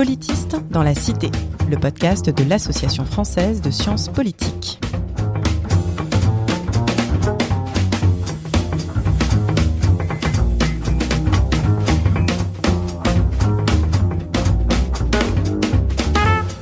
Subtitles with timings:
[0.00, 1.30] Politiste dans la Cité,
[1.68, 4.80] le podcast de l'Association française de sciences politiques.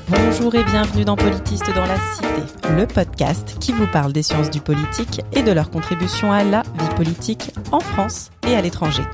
[0.08, 4.50] Bonjour et bienvenue dans Politiste dans la Cité, le podcast qui vous parle des sciences
[4.50, 9.04] du politique et de leur contribution à la vie politique en France et à l'étranger.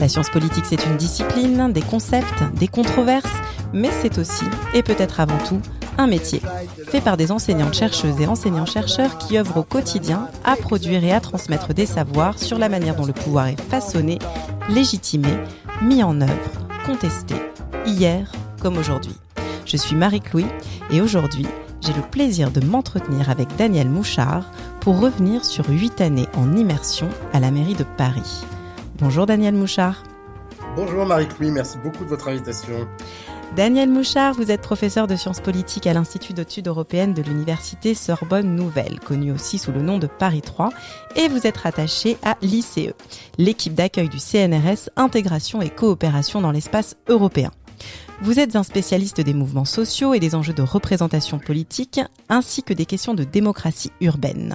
[0.00, 3.32] La science politique, c'est une discipline, des concepts, des controverses,
[3.74, 5.60] mais c'est aussi, et peut-être avant tout,
[5.98, 6.40] un métier,
[6.86, 11.20] fait par des enseignantes chercheuses et enseignants-chercheurs qui œuvrent au quotidien à produire et à
[11.20, 14.18] transmettre des savoirs sur la manière dont le pouvoir est façonné,
[14.70, 15.28] légitimé,
[15.82, 16.50] mis en œuvre,
[16.86, 17.34] contesté,
[17.84, 18.30] hier
[18.62, 19.16] comme aujourd'hui.
[19.66, 20.46] Je suis Marie-Clouy
[20.90, 21.46] et aujourd'hui,
[21.80, 27.08] j'ai le plaisir de m'entretenir avec Daniel Mouchard pour revenir sur huit années en immersion
[27.32, 28.44] à la mairie de Paris.
[28.98, 30.02] Bonjour Daniel Mouchard.
[30.76, 32.88] Bonjour Marie-Clouy, merci beaucoup de votre invitation.
[33.56, 38.56] Daniel Mouchard, vous êtes professeur de sciences politiques à l'Institut d'études européennes de l'Université Sorbonne
[38.56, 40.70] Nouvelle, connu aussi sous le nom de Paris 3,
[41.14, 42.90] et vous êtes rattaché à l'ICE,
[43.38, 47.52] l'équipe d'accueil du CNRS Intégration et coopération dans l'espace européen.
[48.22, 52.72] Vous êtes un spécialiste des mouvements sociaux et des enjeux de représentation politique, ainsi que
[52.72, 54.54] des questions de démocratie urbaine.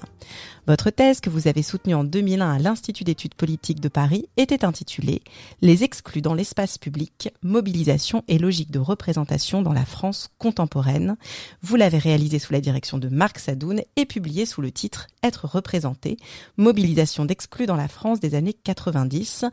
[0.66, 4.63] Votre thèse que vous avez soutenue en 2001 à l'Institut d'études politiques de Paris était
[4.63, 5.21] intitulée
[5.61, 11.17] Les exclus dans l'espace public, mobilisation et logique de représentation dans la France contemporaine.
[11.61, 15.47] Vous l'avez réalisée sous la direction de Marc Sadoun et publiée sous le titre Être
[15.47, 16.17] représenté,
[16.57, 19.45] mobilisation d'exclus dans la France des années 90,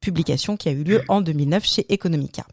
[0.00, 2.44] publication qui a eu lieu en 2009 chez Economica.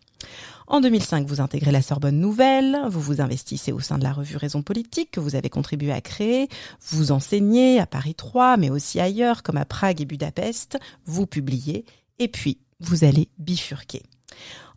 [0.68, 4.36] En 2005, vous intégrez la Sorbonne Nouvelle, vous vous investissez au sein de la revue
[4.36, 6.50] Raison Politique que vous avez contribué à créer,
[6.90, 11.86] vous enseignez à Paris 3, mais aussi ailleurs comme à Prague et Budapest, vous publiez,
[12.18, 14.02] et puis vous allez bifurquer.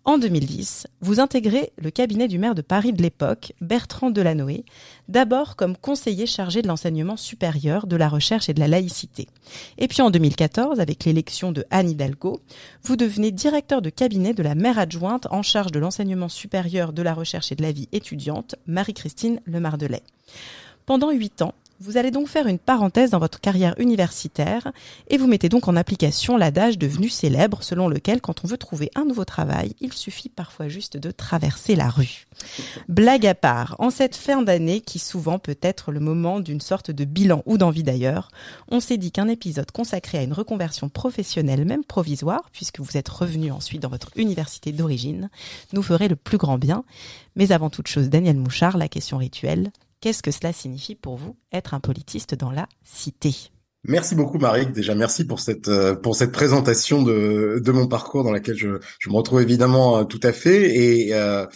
[0.08, 4.64] En 2010, vous intégrez le cabinet du maire de Paris de l'époque, Bertrand Delanoë,
[5.08, 9.28] d'abord comme conseiller chargé de l'enseignement supérieur, de la recherche et de la laïcité.
[9.76, 12.40] Et puis en 2014, avec l'élection de Anne Hidalgo,
[12.84, 17.02] vous devenez directeur de cabinet de la maire adjointe en charge de l'enseignement supérieur, de
[17.02, 20.04] la recherche et de la vie étudiante, Marie-Christine Lemardelet.
[20.86, 24.72] Pendant huit ans, vous allez donc faire une parenthèse dans votre carrière universitaire
[25.08, 28.90] et vous mettez donc en application l'adage devenu célèbre selon lequel quand on veut trouver
[28.94, 32.26] un nouveau travail, il suffit parfois juste de traverser la rue.
[32.88, 36.90] Blague à part, en cette fin d'année qui souvent peut être le moment d'une sorte
[36.90, 38.30] de bilan ou d'envie d'ailleurs,
[38.70, 43.08] on s'est dit qu'un épisode consacré à une reconversion professionnelle, même provisoire, puisque vous êtes
[43.08, 45.30] revenu ensuite dans votre université d'origine,
[45.72, 46.84] nous ferait le plus grand bien.
[47.36, 51.36] Mais avant toute chose, Daniel Mouchard, la question rituelle, Qu'est-ce que cela signifie pour vous
[51.52, 53.34] être un politiste dans la cité?
[53.84, 54.66] Merci beaucoup Marie.
[54.66, 58.78] Déjà merci pour cette euh, pour cette présentation de de mon parcours dans laquelle je
[58.98, 61.46] je me retrouve évidemment euh, tout à fait et euh,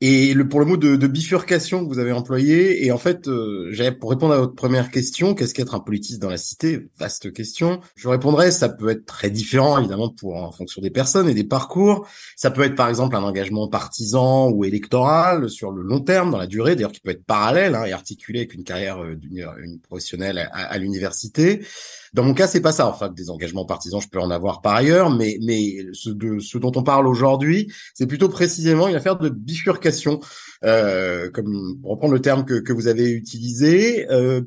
[0.00, 3.26] et le, pour le mot de, de, bifurcation que vous avez employé, et en fait,
[3.26, 6.86] euh, pour répondre à votre première question, qu'est-ce qu'être un politiste dans la cité?
[6.98, 7.80] Vaste question.
[7.96, 11.42] Je répondrai, ça peut être très différent, évidemment, pour en fonction des personnes et des
[11.42, 12.06] parcours.
[12.36, 16.38] Ça peut être, par exemple, un engagement partisan ou électoral sur le long terme, dans
[16.38, 19.80] la durée, d'ailleurs, qui peut être parallèle hein, et articulé avec une carrière euh, d'une
[19.80, 21.66] professionnelle à, à l'université.
[22.14, 22.88] Dans mon cas, c'est pas ça.
[22.88, 26.58] Enfin, des engagements partisans, je peux en avoir par ailleurs, mais mais ce, de, ce
[26.58, 30.20] dont on parle aujourd'hui, c'est plutôt précisément une affaire de bifurcation,
[30.64, 34.10] euh, comme reprendre le terme que, que vous avez utilisé.
[34.10, 34.40] Euh,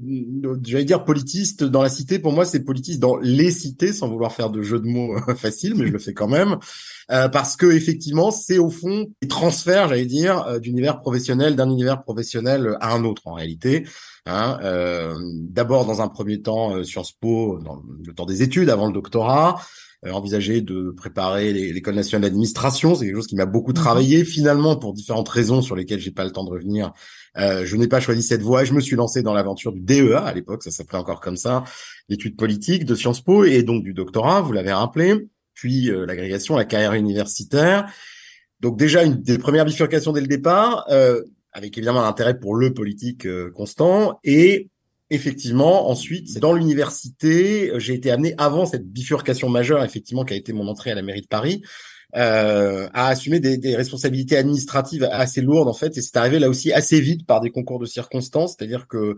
[0.63, 2.19] J'allais dire politiste dans la cité.
[2.19, 5.75] Pour moi, c'est politiste dans les cités, sans vouloir faire de jeu de mots facile,
[5.75, 6.57] mais je le fais quand même.
[7.11, 11.69] Euh, parce que effectivement, c'est au fond des transferts, j'allais dire, euh, d'univers professionnel d'un
[11.69, 13.85] univers professionnel à un autre en réalité.
[14.27, 15.15] Hein, euh,
[15.49, 18.93] D'abord, dans un premier temps, euh, Sciences Po, dans le temps des études, avant le
[18.93, 19.59] doctorat,
[20.05, 22.95] euh, envisager de préparer l'école nationale d'administration.
[22.95, 23.77] C'est quelque chose qui m'a beaucoup mhm.
[23.77, 24.23] travaillé.
[24.23, 26.93] Finalement, pour différentes raisons sur lesquelles j'ai pas le temps de revenir,
[27.37, 28.63] euh, je n'ai pas choisi cette voie.
[28.63, 31.63] Je me suis lancé dans l'aventure du DEA à l'époque, ça s'appelait encore comme ça,
[32.09, 34.41] l'étude politique de Sciences Po et donc du doctorat.
[34.41, 35.27] Vous l'avez rappelé.
[35.53, 37.91] Puis l'agrégation, la carrière universitaire.
[38.61, 40.85] Donc déjà une des premières bifurcations dès le départ.
[40.89, 41.21] Euh,
[41.53, 44.19] avec évidemment un intérêt pour le politique euh, constant.
[44.23, 44.69] Et
[45.09, 50.53] effectivement, ensuite, dans l'université, j'ai été amené avant cette bifurcation majeure, effectivement, qui a été
[50.53, 51.61] mon entrée à la mairie de Paris,
[52.15, 55.97] euh, à assumer des, des, responsabilités administratives assez lourdes en fait.
[55.97, 59.15] Et c'est arrivé là aussi assez vite par des concours de circonstances, c'est-à-dire que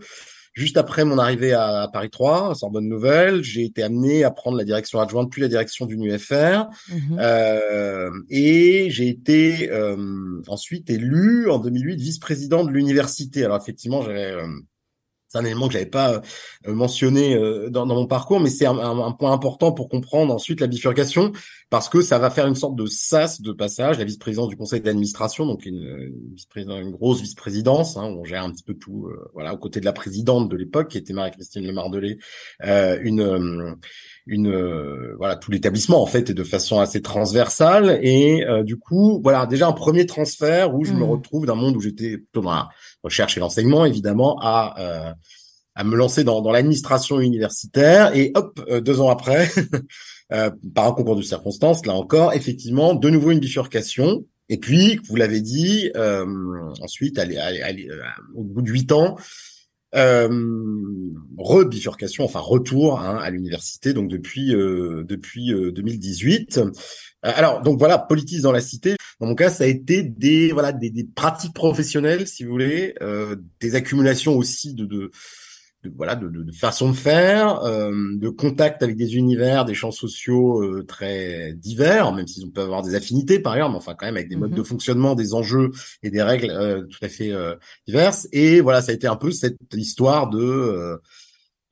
[0.54, 4.56] Juste après mon arrivée à Paris 3, à Sorbonne Nouvelle, j'ai été amené à prendre
[4.56, 6.68] la direction adjointe puis la direction d'une UFR.
[6.88, 7.18] Mhm.
[7.18, 13.44] Euh, et j'ai été euh, ensuite élu en 2008 vice-président de l'université.
[13.44, 14.46] Alors effectivement, j'avais euh,
[15.34, 16.22] c'est un élément que j'avais pas
[16.68, 20.68] euh, mentionné euh, dans, mon parcours, mais c'est un, point important pour comprendre ensuite la
[20.68, 21.32] bifurcation,
[21.70, 24.80] parce que ça va faire une sorte de sas de passage, la vice-présidence du conseil
[24.80, 26.12] d'administration, donc une,
[26.56, 29.58] une, une grosse vice-présidence, hein, où on gère un petit peu tout, euh, voilà, aux
[29.58, 32.18] côtés de la présidente de l'époque, qui était Marie-Christine Lemardelet,
[32.64, 33.76] euh, une
[34.26, 39.44] une voilà tout l'établissement en fait est de façon assez transversale et du coup voilà
[39.44, 41.10] déjà un premier transfert où je me mmh.
[41.10, 42.68] retrouve d'un monde où j'étais plutôt dans la
[43.02, 45.14] recherche et l'enseignement évidemment à
[45.74, 49.50] à me lancer dans, dans l'administration universitaire et hop, euh, deux ans après,
[50.32, 54.24] euh, par un concours de circonstances, là encore, effectivement, de nouveau une bifurcation.
[54.48, 56.26] Et puis, vous l'avez dit, euh,
[56.80, 57.88] ensuite, allez, allez,
[58.34, 59.22] au bout de huit ans, euh,
[61.38, 66.60] rebifurcation, enfin retour hein, à l'université, donc depuis depuis 2018.
[67.22, 68.96] alors donc voilà, politique dans la cité.
[69.20, 72.94] Dans mon cas, ça a été des voilà des, des pratiques professionnelles, si vous voulez,
[73.60, 75.10] des accumulations aussi de, de
[75.84, 79.90] de, voilà de, de, façon de faire, euh, de contact avec des univers, des champs
[79.90, 84.06] sociaux euh, très divers, même s'ils peuvent avoir des affinités par exemple, mais enfin quand
[84.06, 84.56] même avec des modes mm-hmm.
[84.56, 85.70] de fonctionnement, des enjeux
[86.02, 87.32] et des règles euh, tout à fait
[87.86, 88.28] diverses.
[88.32, 91.00] Et voilà, ça a été un peu cette histoire de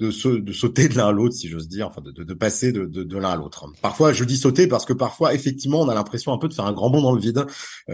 [0.00, 2.86] de, de sauter de l'un à l'autre, si j'ose dire, enfin de, de passer de,
[2.86, 3.66] de, l'un à l'autre.
[3.82, 6.66] Parfois, je dis sauter parce que parfois, effectivement, on a l'impression un peu de faire
[6.66, 7.46] un grand bond dans le vide.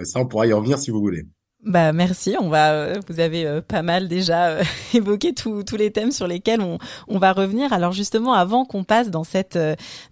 [0.05, 1.27] ça, on pourra y revenir si vous voulez.
[1.65, 4.63] Bah merci, on va euh, vous avez euh, pas mal déjà euh,
[4.95, 6.79] évoqué tous les thèmes sur lesquels on,
[7.09, 7.73] on va revenir.
[7.73, 9.59] Alors justement avant qu'on passe dans cette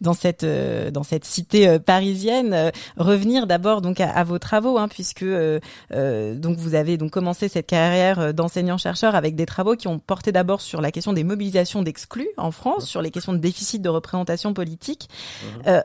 [0.00, 6.56] dans cette dans cette cité parisienne, revenir d'abord donc à, vos travaux hein, puisque donc
[6.58, 10.60] vous avez donc commencé cette carrière d'enseignant chercheur avec des travaux qui ont porté d'abord
[10.60, 14.52] sur la question des mobilisations d'exclus en France, sur les questions de déficit de représentation
[14.52, 15.08] politique.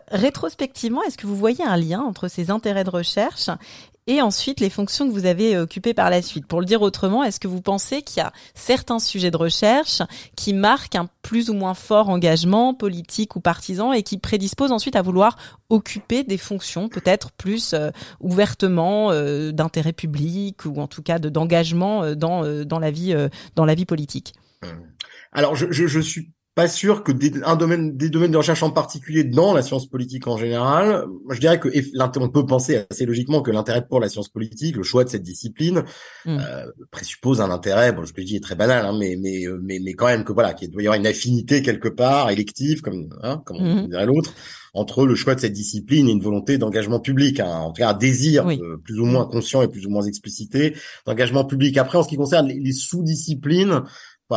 [0.10, 3.50] rétrospectivement, est-ce que vous voyez un lien entre ces intérêts de recherche
[4.08, 6.46] et ensuite les fonctions que vous avez euh, occupées par la suite.
[6.48, 10.02] Pour le dire autrement, est-ce que vous pensez qu'il y a certains sujets de recherche
[10.36, 14.96] qui marquent un plus ou moins fort engagement politique ou partisan et qui prédisposent ensuite
[14.96, 15.38] à vouloir
[15.70, 21.30] occuper des fonctions peut-être plus euh, ouvertement euh, d'intérêt public ou en tout cas de
[21.30, 23.16] d'engagement dans dans la vie
[23.56, 24.34] dans la vie politique?
[25.32, 28.72] Alors je, je suis pas sûr que des, un domaine, des domaines de recherche en
[28.72, 31.70] particulier dans la science politique en général, je dirais que
[32.20, 35.24] on peut penser assez logiquement que l'intérêt pour la science politique, le choix de cette
[35.24, 35.84] discipline,
[36.26, 36.38] mm.
[36.40, 37.94] euh, présuppose un intérêt.
[37.94, 40.08] Bon, ce que je dis est très banal, hein, mais mais euh, mais mais quand
[40.08, 43.58] même que voilà, qu'il doit y avoir une affinité quelque part élective, comme hein, comme
[43.58, 43.88] on mm.
[43.88, 44.34] dirait l'autre,
[44.74, 47.90] entre le choix de cette discipline et une volonté d'engagement public, hein, en tout cas
[47.90, 50.76] un désir euh, plus ou moins conscient et plus ou moins explicité
[51.06, 51.78] d'engagement public.
[51.78, 53.84] Après, en ce qui concerne les sous-disciplines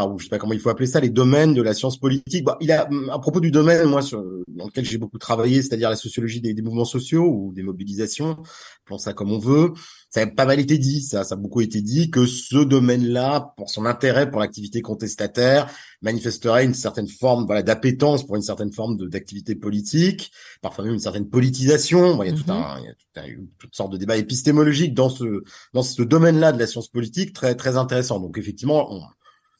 [0.02, 2.44] ou je sais pas comment il faut appeler ça, les domaines de la science politique.
[2.44, 5.91] Bah, il a, à propos du domaine, moi, sur, dans lequel j'ai beaucoup travaillé, c'est-à-dire
[5.91, 8.37] la sociologie des, des, mouvements sociaux ou des mobilisations,
[8.85, 9.73] appelons ça comme on veut,
[10.11, 13.55] ça a pas mal été dit, ça, ça a beaucoup été dit que ce domaine-là,
[13.56, 15.70] pour son intérêt pour l'activité contestataire,
[16.02, 20.31] manifesterait une certaine forme, voilà, d'appétence pour une certaine forme d'activité politique,
[20.61, 22.23] parfois même une certaine politisation.
[22.23, 22.52] il y a tout mm-hmm.
[22.52, 25.43] un, il y a tout un, toutes sortes de débats épistémologiques dans ce,
[25.73, 28.20] dans ce domaine-là de la science politique très, très intéressant.
[28.20, 29.02] Donc effectivement, on,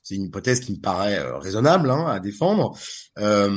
[0.05, 2.77] c'est une hypothèse qui me paraît euh, raisonnable hein, à défendre,
[3.19, 3.51] euh,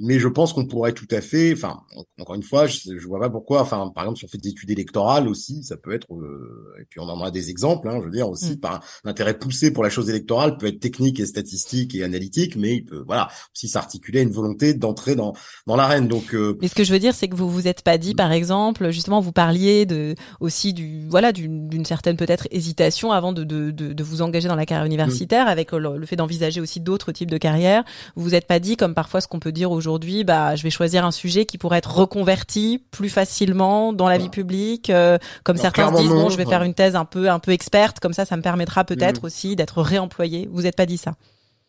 [0.00, 1.80] mais je pense qu'on pourrait tout à fait, enfin
[2.18, 4.50] encore une fois, je, je vois pas pourquoi, enfin par exemple si on fait des
[4.50, 7.98] études électorales aussi, ça peut être, euh, et puis on en a des exemples, hein,
[7.98, 8.60] je veux dire aussi mm.
[8.60, 8.74] par
[9.04, 12.76] un intérêt poussé pour la chose électorale peut être technique et statistique et analytique, mais
[12.76, 15.32] il peut voilà aussi s'articuler à une volonté d'entrer dans
[15.66, 16.06] dans l'arène.
[16.06, 18.30] Donc, mais ce que je veux dire, c'est que vous vous êtes pas dit, par
[18.30, 23.72] exemple, justement, vous parliez de aussi du voilà d'une certaine peut-être hésitation avant de, de
[23.72, 27.30] de, de vous engager dans la carrière universitaire avec le, fait d'envisager aussi d'autres types
[27.30, 27.84] de carrières.
[28.16, 30.70] Vous vous êtes pas dit, comme parfois ce qu'on peut dire aujourd'hui, bah je vais
[30.70, 35.56] choisir un sujet qui pourrait être reconverti plus facilement dans la vie publique, euh, comme
[35.56, 38.12] certains se disent, bon, je vais faire une thèse un peu un peu experte, comme
[38.12, 39.26] ça, ça me permettra peut-être mm.
[39.26, 40.48] aussi d'être réemployé.
[40.52, 41.14] Vous n'êtes pas dit ça?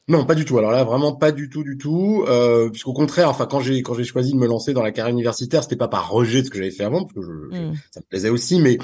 [0.09, 0.57] Non, pas du tout.
[0.57, 2.25] Alors là, vraiment pas du tout, du tout.
[2.27, 5.13] Euh, puisqu'au contraire, enfin, quand j'ai quand j'ai choisi de me lancer dans la carrière
[5.13, 7.73] universitaire, c'était pas par rejet de ce que j'avais fait avant, parce que je, mm.
[7.91, 8.79] ça me plaisait aussi, mais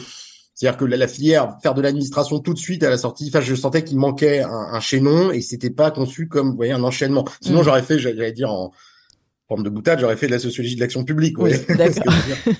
[0.55, 3.53] c'est-à-dire que la, filière, faire de l'administration tout de suite à la sortie, enfin, je
[3.55, 7.25] sentais qu'il manquait un, un chaînon et c'était pas conçu comme, vous voyez, un enchaînement.
[7.41, 7.63] Sinon, mm.
[7.63, 8.71] j'aurais fait, j'allais dire en,
[9.47, 11.37] forme de boutade, j'aurais fait de la sociologie de l'action publique.
[11.37, 12.13] Oui, d'accord.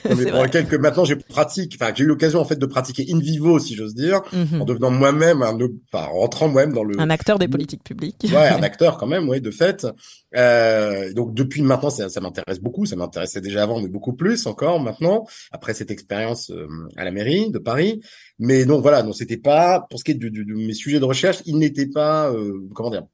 [0.06, 3.06] mais pour lequel que maintenant j'ai pratique, enfin j'ai eu l'occasion en fait de pratiquer
[3.10, 4.62] in vivo, si j'ose dire, mhm.
[4.62, 5.58] en devenant moi-même un,
[5.92, 8.26] enfin rentrant moi-même dans le un acteur des politiques publiques.
[8.26, 9.88] Ouais, un acteur quand même, ouais, de fait.
[10.36, 12.86] Euh, donc depuis maintenant, ça, ça m'intéresse beaucoup.
[12.86, 17.12] Ça m'intéressait déjà avant, mais beaucoup plus encore maintenant après cette expérience euh, à la
[17.12, 18.02] mairie de Paris.
[18.38, 21.00] Mais donc voilà, donc c'était pas pour ce qui est de, de, de mes sujets
[21.00, 23.06] de recherche, ils n'étaient pas, euh, comment dire,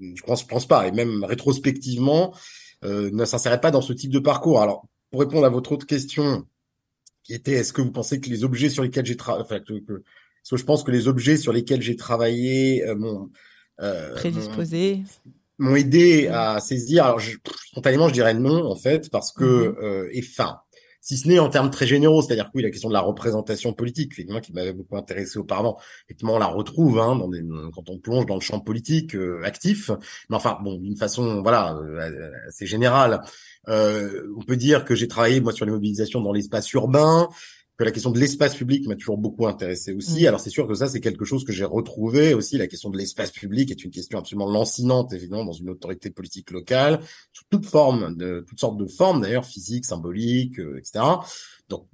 [0.00, 2.34] je pense, je pense pas, et même rétrospectivement.
[2.84, 4.60] Euh, ne s'insérait pas dans ce type de parcours.
[4.60, 6.46] Alors, pour répondre à votre autre question,
[7.24, 9.78] qui était est-ce que vous pensez que les objets sur lesquels j'ai travaillé, enfin, que,
[9.80, 10.02] que,
[10.50, 12.96] que, je pense que les objets sur lesquels j'ai travaillé euh,
[13.80, 15.02] euh, prédisposés
[15.58, 17.04] m'ont aidé à saisir.
[17.04, 19.84] Alors je, spontanément, je dirais non en fait, parce que mm-hmm.
[19.84, 20.60] euh, et fin
[21.00, 23.72] si ce n'est en termes très généraux, c'est-à-dire que oui, la question de la représentation
[23.72, 27.18] politique, effectivement, qui m'avait beaucoup intéressé auparavant, effectivement, on la retrouve hein,
[27.74, 29.90] quand on plonge dans le champ politique euh, actif,
[30.28, 33.22] mais enfin, bon, d'une façon, voilà, euh, assez générale,
[33.68, 37.28] euh, on peut dire que j'ai travaillé moi sur les mobilisations dans l'espace urbain,
[37.78, 40.24] que la question de l'espace public m'a toujours beaucoup intéressé aussi.
[40.24, 40.26] Mm.
[40.26, 42.58] Alors c'est sûr que ça c'est quelque chose que j'ai retrouvé aussi.
[42.58, 46.50] La question de l'espace public est une question absolument lancinante évidemment dans une autorité politique
[46.50, 47.00] locale,
[47.32, 51.04] sous toute forme, de toutes sortes de formes d'ailleurs, physiques, symboliques, euh, etc.
[51.68, 51.86] Donc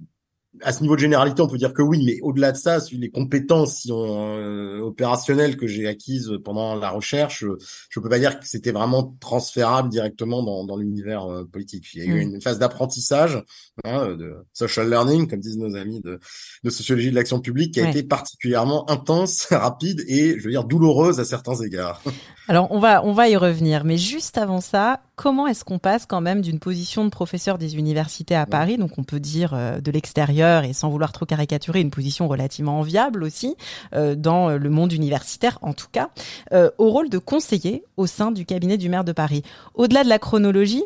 [0.61, 3.09] à ce niveau de généralité, on peut dire que oui, mais au-delà de ça, les
[3.09, 7.57] compétences euh, opérationnelles que j'ai acquises pendant la recherche, euh,
[7.89, 11.87] je peux pas dire que c'était vraiment transférable directement dans, dans l'univers euh, politique.
[11.93, 12.33] Il y a eu mm.
[12.35, 13.43] une phase d'apprentissage,
[13.83, 16.19] hein, de social learning, comme disent nos amis de,
[16.63, 20.63] de sociologie de l'action publique, qui a été particulièrement intense, rapide et, je veux dire,
[20.63, 22.01] douloureuse à certains égards.
[22.47, 26.05] Alors on va on va y revenir, mais juste avant ça, comment est-ce qu'on passe
[26.05, 29.81] quand même d'une position de professeur des universités à Paris, donc on peut dire euh,
[29.81, 33.55] de l'extérieur et sans vouloir trop caricaturer, une position relativement enviable aussi
[33.95, 36.11] euh, dans le monde universitaire en tout cas,
[36.53, 39.41] euh, au rôle de conseiller au sein du cabinet du maire de Paris.
[39.73, 40.83] Au-delà de la chronologie,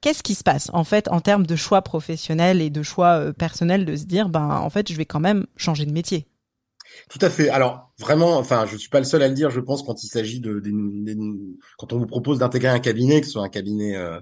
[0.00, 3.84] qu'est-ce qui se passe en fait en termes de choix professionnels et de choix personnels
[3.84, 6.26] de se dire ben en fait je vais quand même changer de métier?
[7.08, 7.48] Tout à fait.
[7.48, 9.50] Alors vraiment, enfin, je suis pas le seul à le dire.
[9.50, 10.62] Je pense quand il s'agit de,
[11.78, 14.20] quand on vous propose d'intégrer un cabinet, que ce soit un cabinet euh,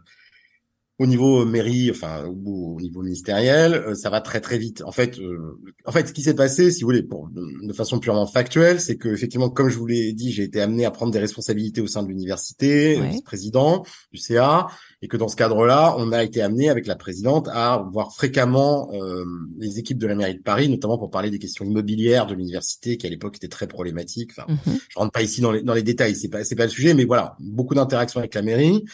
[1.00, 4.82] au niveau mairie, enfin au, niveau ministériel, euh, ça va très très vite.
[4.84, 7.98] En fait, euh, en fait, ce qui s'est passé, si vous voulez, pour, de façon
[8.00, 11.10] purement factuelle, c'est que effectivement, comme je vous l'ai dit, j'ai été amené à prendre
[11.10, 14.66] des responsabilités au sein de l'université, vice-président du CA,
[15.00, 18.90] et que dans ce cadre-là, on a été amené avec la présidente à voir fréquemment
[18.92, 19.24] euh,
[19.58, 22.98] les équipes de la mairie de Paris, notamment pour parler des questions immobilières de l'université,
[22.98, 24.32] qui à l'époque était très problématique.
[24.36, 26.64] Enfin, mm je rentre pas ici dans les, dans les détails, c'est pas c'est pas
[26.64, 28.88] le sujet, mais voilà, beaucoup d'interactions avec la mairie euh,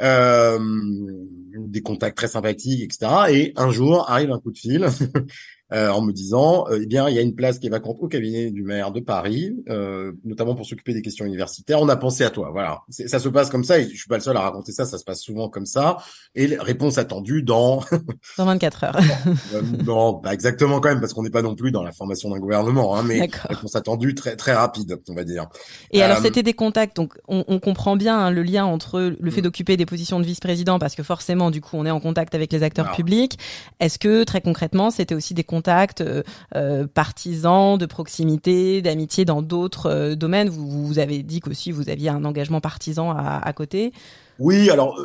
[0.00, 3.10] des contacts très sympathiques, etc.
[3.30, 4.86] Et un jour arrive un coup de fil
[5.72, 7.98] Euh, en me disant, euh, eh bien, il y a une place qui est vacante
[8.00, 11.80] au cabinet du maire de Paris, euh, notamment pour s'occuper des questions universitaires.
[11.80, 12.50] On a pensé à toi.
[12.50, 13.78] Voilà, ça se passe comme ça.
[13.78, 14.84] Et je suis pas le seul à raconter ça.
[14.84, 15.98] Ça se passe souvent comme ça.
[16.34, 17.84] Et réponse attendue dans
[18.38, 19.00] dans 24 heures.
[19.86, 22.40] non, pas exactement quand même, parce qu'on n'est pas non plus dans la formation d'un
[22.40, 25.46] gouvernement, hein, mais réponse attendue très très rapide, on va dire.
[25.92, 26.96] Et alors, c'était des contacts.
[26.96, 29.44] Donc, on, on comprend bien hein, le lien entre le fait mm.
[29.44, 32.52] d'occuper des positions de vice-président, parce que forcément, du coup, on est en contact avec
[32.52, 33.38] les acteurs publics.
[33.78, 36.22] Est-ce que très concrètement, c'était aussi des contacts contacts euh,
[36.56, 41.90] euh, partisans, de proximité, d'amitié dans d'autres euh, domaines vous, vous avez dit qu'aussi vous
[41.90, 43.92] aviez un engagement partisan à, à côté.
[44.38, 44.98] Oui, alors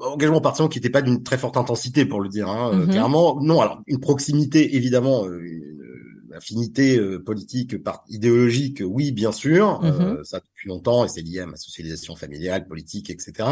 [0.00, 2.90] engagement partisan qui n'était pas d'une très forte intensité pour le dire hein, mm-hmm.
[2.90, 3.40] clairement.
[3.40, 7.76] Non, alors une proximité évidemment, une affinité politique,
[8.08, 10.24] idéologique, oui bien sûr, mm-hmm.
[10.24, 13.48] ça depuis longtemps et c'est lié à ma socialisation familiale, politique, etc.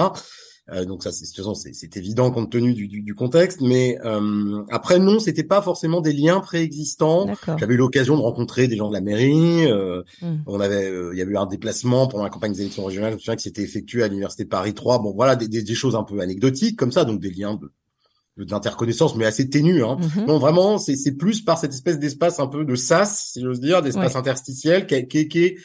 [0.70, 1.26] Euh, donc ça, c'est
[1.72, 3.60] c'est évident compte tenu du, du, du contexte.
[3.60, 7.26] Mais euh, après, non, c'était pas forcément des liens préexistants.
[7.58, 9.66] J'avais eu l'occasion de rencontrer des gens de la mairie.
[9.66, 10.36] Euh, hmm.
[10.46, 13.12] On avait, euh, il y avait eu un déplacement pendant la campagne des élections régionales.
[13.12, 14.98] Je me souviens que c'était effectué à l'université Paris 3.
[15.00, 17.70] Bon, voilà, des, des, des, choses un peu anecdotiques comme ça, donc des liens de
[18.44, 19.82] d'interconnaissance, mais assez ténus.
[19.82, 19.96] Hein.
[20.16, 23.58] Mm Non, vraiment, c'est plus par cette espèce d'espace un peu de sas, si j'ose
[23.58, 25.56] dire, d'espace interstitiel, qui, qui, qui,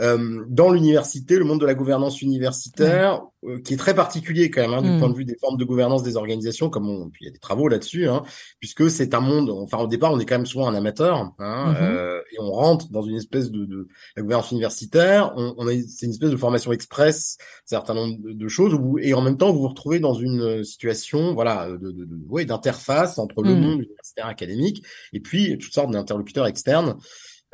[0.00, 4.62] euh, dans l'université, le monde de la gouvernance universitaire, euh, qui est très particulier quand
[4.62, 4.98] même hein, du mm.
[4.98, 7.32] point de vue des formes de gouvernance des organisations, comme on, puis il y a
[7.32, 8.24] des travaux là-dessus, hein,
[8.58, 9.50] puisque c'est un monde.
[9.50, 11.76] Enfin, au départ, on est quand même souvent un amateur, hein, mm-hmm.
[11.82, 13.86] euh, et on rentre dans une espèce de, de
[14.16, 15.32] la gouvernance universitaire.
[15.36, 19.22] On, on c'est une espèce de formation express, certain nombre de, choses, où, et en
[19.22, 23.42] même temps, vous vous retrouvez dans une situation, voilà, de, de, de ouais, d'interface entre
[23.42, 23.60] le mm.
[23.60, 26.96] monde universitaire académique et puis toutes sortes d'interlocuteurs externes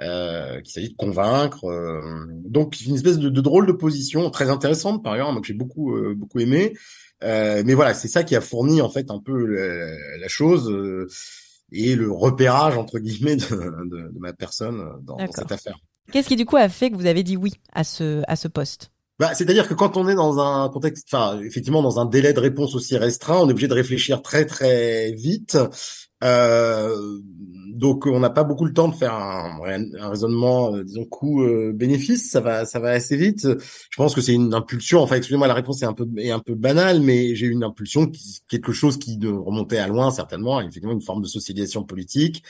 [0.01, 1.65] euh, qu'il s'agit de convaincre.
[1.65, 5.55] Euh, donc une espèce de, de, drôle de position très intéressante par ailleurs, que j'ai
[5.55, 6.75] beaucoup euh, beaucoup aimé.
[7.23, 10.73] Euh, mais voilà, c'est ça qui a fourni en fait un peu la, la chose
[11.73, 15.79] et le repérage entre guillemets de, de, de ma personne dans, dans cette affaire.
[16.11, 18.49] Qu'est-ce qui du coup a fait que vous avez dit oui à ce à ce
[18.49, 18.91] poste?
[19.21, 22.41] Bah, c'est-à-dire que quand on est dans un contexte, enfin, effectivement, dans un délai de
[22.41, 25.59] réponse aussi restreint, on est obligé de réfléchir très très vite.
[26.23, 27.19] Euh,
[27.75, 29.59] donc on n'a pas beaucoup le temps de faire un,
[29.99, 32.31] un raisonnement, euh, disons coût-bénéfice.
[32.31, 33.47] ça va, ça va assez vite.
[33.91, 35.01] Je pense que c'est une impulsion.
[35.01, 37.65] Enfin, excusez-moi, la réponse est un peu est un peu banale, mais j'ai eu une
[37.65, 42.43] impulsion, qui, quelque chose qui remontait à loin certainement, effectivement une forme de socialisation politique,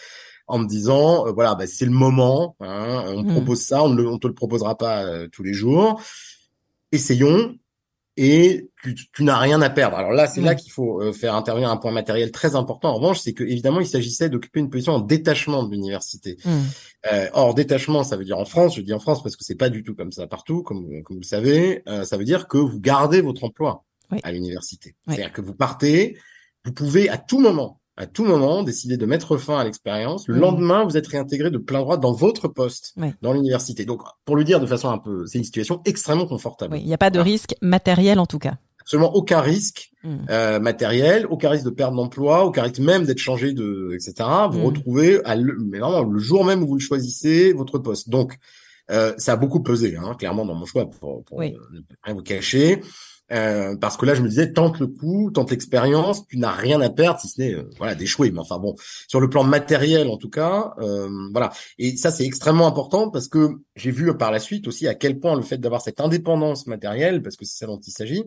[0.48, 2.56] en me disant, euh, voilà, bah, c'est le moment.
[2.60, 3.32] Hein, on mmh.
[3.32, 6.02] propose ça, on ne te le proposera pas tous les jours.
[6.90, 7.54] Essayons
[8.16, 9.96] et tu, tu n'as rien à perdre.
[9.96, 12.90] Alors là, c'est là qu'il faut euh, faire intervenir un point matériel très important.
[12.90, 16.36] En revanche, c'est que évidemment, il s'agissait d'occuper une position en détachement de l'université.
[16.44, 16.58] Mm.
[17.12, 18.76] Euh, or, détachement, ça veut dire en France.
[18.76, 21.16] Je dis en France parce que c'est pas du tout comme ça partout, comme comme
[21.16, 21.82] vous le savez.
[21.88, 23.84] Euh, ça veut dire que vous gardez votre emploi
[24.22, 24.96] à l'université.
[25.06, 26.18] C'est-à-dire que vous partez,
[26.64, 30.26] vous pouvez à tout moment à tout moment décider de mettre fin à l'expérience.
[30.26, 30.40] Le mmh.
[30.40, 33.84] lendemain, vous êtes réintégré de plein droit dans votre poste dans l'université.
[33.84, 36.78] Donc, pour le dire de façon un peu, c'est une situation extrêmement confortable.
[36.78, 38.54] il n'y a pas de risque matériel en tout cas.
[38.80, 40.16] Absolument aucun risque mmh.
[40.30, 44.14] euh, matériel, aucun risque de perte d'emploi, aucun risque même d'être changé de, etc.
[44.50, 44.64] Vous mmh.
[44.64, 48.08] retrouvez, à le, mais vraiment le jour même où vous le choisissez, votre poste.
[48.08, 48.38] Donc,
[48.90, 51.50] euh, ça a beaucoup pesé, hein, clairement dans mon choix pour, pour ne
[52.02, 52.80] rien vous cacher.
[53.32, 56.80] Euh, parce que là, je me disais, tente le coup, tente l'expérience, tu n'as rien
[56.80, 58.30] à perdre, si ce n'est euh, voilà d'échouer.
[58.30, 58.74] Mais enfin bon,
[59.08, 61.52] sur le plan matériel en tout cas, euh, voilà.
[61.78, 65.20] Et ça, c'est extrêmement important parce que j'ai vu par la suite aussi à quel
[65.20, 68.24] point le fait d'avoir cette indépendance matérielle, parce que c'est ça dont il s'agit,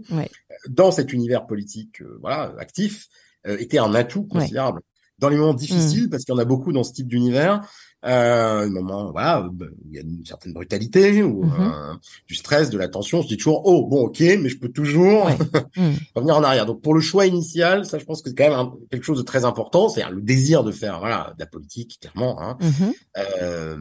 [0.70, 3.08] dans cet univers politique, voilà, actif,
[3.46, 4.82] était un atout considérable.
[5.20, 6.10] Dans les moments difficiles, mmh.
[6.10, 7.62] parce qu'il y en a beaucoup dans ce type d'univers,
[8.06, 11.94] euh, moment, voilà, bah, il y a une certaine brutalité ou euh,
[12.28, 13.22] du stress, de la tension.
[13.22, 15.30] Je dis toujours, oh bon, ok, mais je peux toujours
[15.78, 15.92] mm.
[16.16, 16.66] revenir en arrière.
[16.66, 19.24] Donc pour le choix initial, ça, je pense que c'est quand même quelque chose de
[19.24, 22.94] très important, c'est-à-dire le désir de faire, voilà, de la politique, clairement, hein, mm-hmm.
[23.42, 23.78] euh,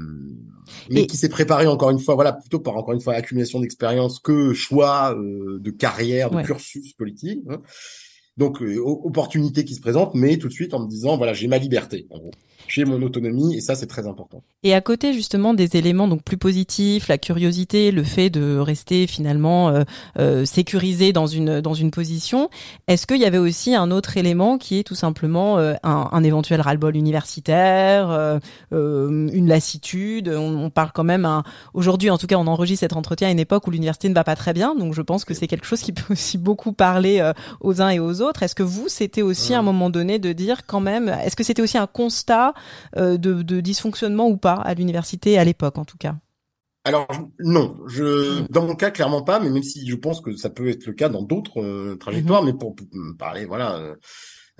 [0.90, 4.20] mais qui s'est préparé encore une fois, voilà, plutôt par encore une fois accumulation d'expérience
[4.20, 7.40] que choix euh, de carrière, de cursus politique.
[7.48, 7.60] Hein.
[8.36, 11.48] Donc euh, opportunité qui se présente, mais tout de suite en me disant, voilà, j'ai
[11.48, 12.30] ma liberté, en gros
[12.72, 14.42] j'ai mon autonomie et ça c'est très important.
[14.62, 19.06] Et à côté justement des éléments donc plus positifs, la curiosité, le fait de rester
[19.06, 19.82] finalement euh,
[20.18, 22.48] euh, sécurisé dans une dans une position,
[22.88, 26.24] est-ce qu'il y avait aussi un autre élément qui est tout simplement euh, un, un,
[26.24, 28.38] éventuel ras-le-bol universitaire, euh,
[28.72, 30.30] euh, une lassitude?
[30.30, 31.28] On, on, parle quand même
[31.74, 34.24] aujourd'hui en tout cas on enregistre cet entretien à une époque où l'université ne va
[34.24, 37.32] pas très bien, donc je pense que c'est quelque chose qui peut aussi beaucoup parler
[37.60, 38.42] aux uns et aux autres.
[38.42, 41.44] Est-ce que vous c'était aussi à un moment donné de dire quand même, est-ce que
[41.44, 42.61] c'était aussi un constat euh,
[42.96, 46.16] de, de dysfonctionnement ou pas à l'université à l'époque en tout cas
[46.84, 47.06] alors
[47.38, 48.46] non, je mm.
[48.50, 50.92] dans mon cas clairement pas, mais même si je pense que ça peut être le
[50.92, 52.46] cas dans d'autres euh, trajectoires, mm-hmm.
[52.46, 52.74] mais pour,
[53.18, 53.94] parler voilà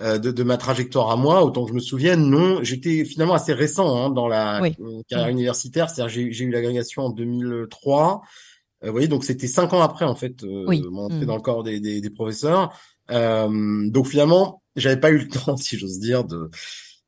[0.01, 3.35] euh, de, de, ma trajectoire à moi, autant que je me souvienne, non, j'étais finalement
[3.35, 4.61] assez récent hein, dans la
[5.09, 5.33] carrière mm.
[5.33, 8.23] universitaire, c'est-à-dire j'ai eu l'agrégation en 2003.
[8.83, 11.81] vous voyez, donc c'était cinq ans après en fait mon entrée dans le corps des,
[11.81, 12.73] des, des professeurs.
[13.09, 16.51] donc finalement, j'avais pas eu le temps, si j'ose dire, de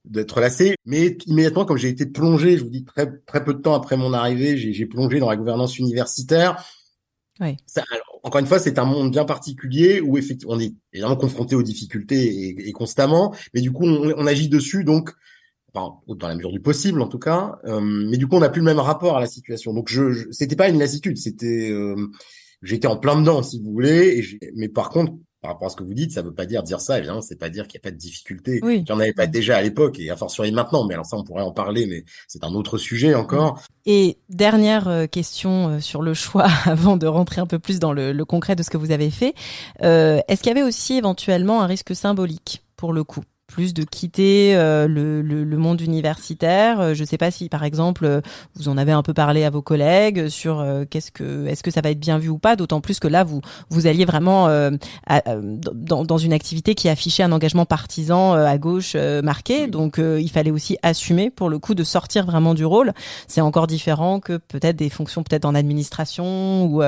[0.05, 0.77] d'être lassé.
[0.85, 3.97] Mais immédiatement, comme j'ai été plongé, je vous dis très très peu de temps après
[3.97, 6.65] mon arrivée, j'ai plongé dans la gouvernance universitaire.
[7.41, 7.57] Oui.
[7.67, 11.17] Ça, alors, encore une fois, c'est un monde bien particulier où effectivement on est évidemment
[11.17, 15.11] confronté aux difficultés et, constamment, mais du coup on, on, agit dessus, donc
[15.75, 17.59] enfin, dans la mesure du possible en tout cas.
[17.65, 19.75] Euh, mais du coup on n'a plus le même rapport à la situation.
[19.75, 21.97] Donc je, je c'était pas une lassitude, c'était euh,
[22.63, 24.21] j'étais en plein dedans si vous voulez.
[24.21, 25.15] Et mais par contre
[25.45, 27.39] par rapport à ce que vous dites, ça veut pas dire dire ça, évidemment, c'est
[27.39, 28.83] pas dire qu'il n'y a pas de difficulté, oui.
[28.83, 31.19] qu'il n'y en avait pas déjà à l'époque, et à fortiori maintenant, mais alors ça,
[31.19, 33.61] on pourrait en parler, mais c'est un autre sujet encore.
[33.85, 37.93] Et dernière euh, question euh, sur le choix, avant de rentrer un peu plus dans
[37.93, 39.35] le, le concret de ce que vous avez fait,
[39.83, 43.23] euh, est-ce qu'il y avait aussi éventuellement un risque symbolique pour le coup?
[43.55, 46.81] Plus de quitter euh, le, le, le, monde universitaire.
[46.81, 48.21] Euh, je ne sais pas si, par exemple, euh,
[48.57, 51.81] vous en avez un peu parlé à vos collègues sur qu'est-ce que, est-ce que ça
[51.81, 52.57] va être bien vu ou pas.
[52.57, 57.23] D'autant plus que là, vous vous alliez vraiment à, dans, dans, une activité qui affichait
[57.23, 59.69] un engagement partisan à gauche marqué.
[59.69, 62.93] Donc, il fallait aussi assumer, pour le coup, de sortir vraiment du rôle.
[63.29, 66.83] C'est encore différent que peut-être des fonctions peut-être en administration ou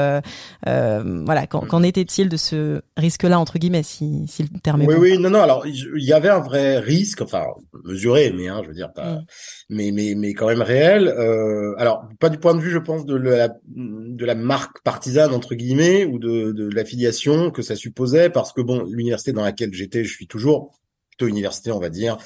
[0.65, 1.47] voilà.
[1.49, 5.31] Qu'en, était-il de ce risque-là entre guillemets, si, si le terme est oui, Oui, non,
[5.31, 5.43] non.
[5.43, 7.45] Alors, il y avait un vrai risque, enfin
[7.85, 9.27] mesuré, mais hein, je veux dire pas, mm.
[9.71, 11.09] mais mais mais quand même réel.
[11.09, 15.33] Euh, alors pas du point de vue, je pense, de la de la marque partisane
[15.33, 19.73] entre guillemets ou de de l'affiliation que ça supposait, parce que bon, l'université dans laquelle
[19.73, 20.79] j'étais, je suis toujours
[21.11, 22.19] plutôt université, on va dire,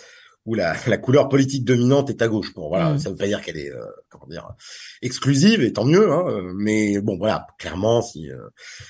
[0.46, 2.55] où la, la couleur politique dominante est à gauche.
[2.55, 2.98] Bon, voilà, mm.
[2.98, 4.48] ça veut pas dire qu'elle est euh, comment dire
[5.03, 6.11] exclusive, et tant mieux.
[6.11, 8.37] Hein, euh, mais bon, voilà, clairement, si euh,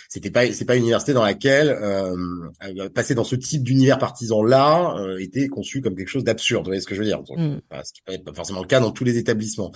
[0.08, 4.42] c'était pas c'est pas une université dans laquelle euh, passer dans ce type d'univers partisan
[4.42, 6.64] là était conçu comme quelque chose d'absurde.
[6.64, 7.58] Vous voyez ce que je veux dire mm.
[7.84, 9.72] Ce qui n'est pas forcément le cas dans tous les établissements.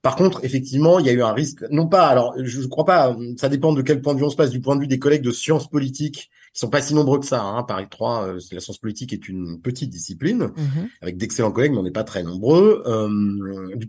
[0.00, 2.84] Par contre, effectivement, il y a eu un risque, non pas, alors je ne crois
[2.84, 4.88] pas, ça dépend de quel point de vue on se passe, du point de vue
[4.88, 7.42] des collègues de sciences politiques, qui sont pas si nombreux que ça.
[7.42, 7.62] Hein.
[7.62, 10.88] Paris 3, euh, la science politique est une petite discipline, mhm.
[11.00, 12.82] avec d'excellents collègues, mais on n'est pas très nombreux.
[12.86, 13.08] Euh,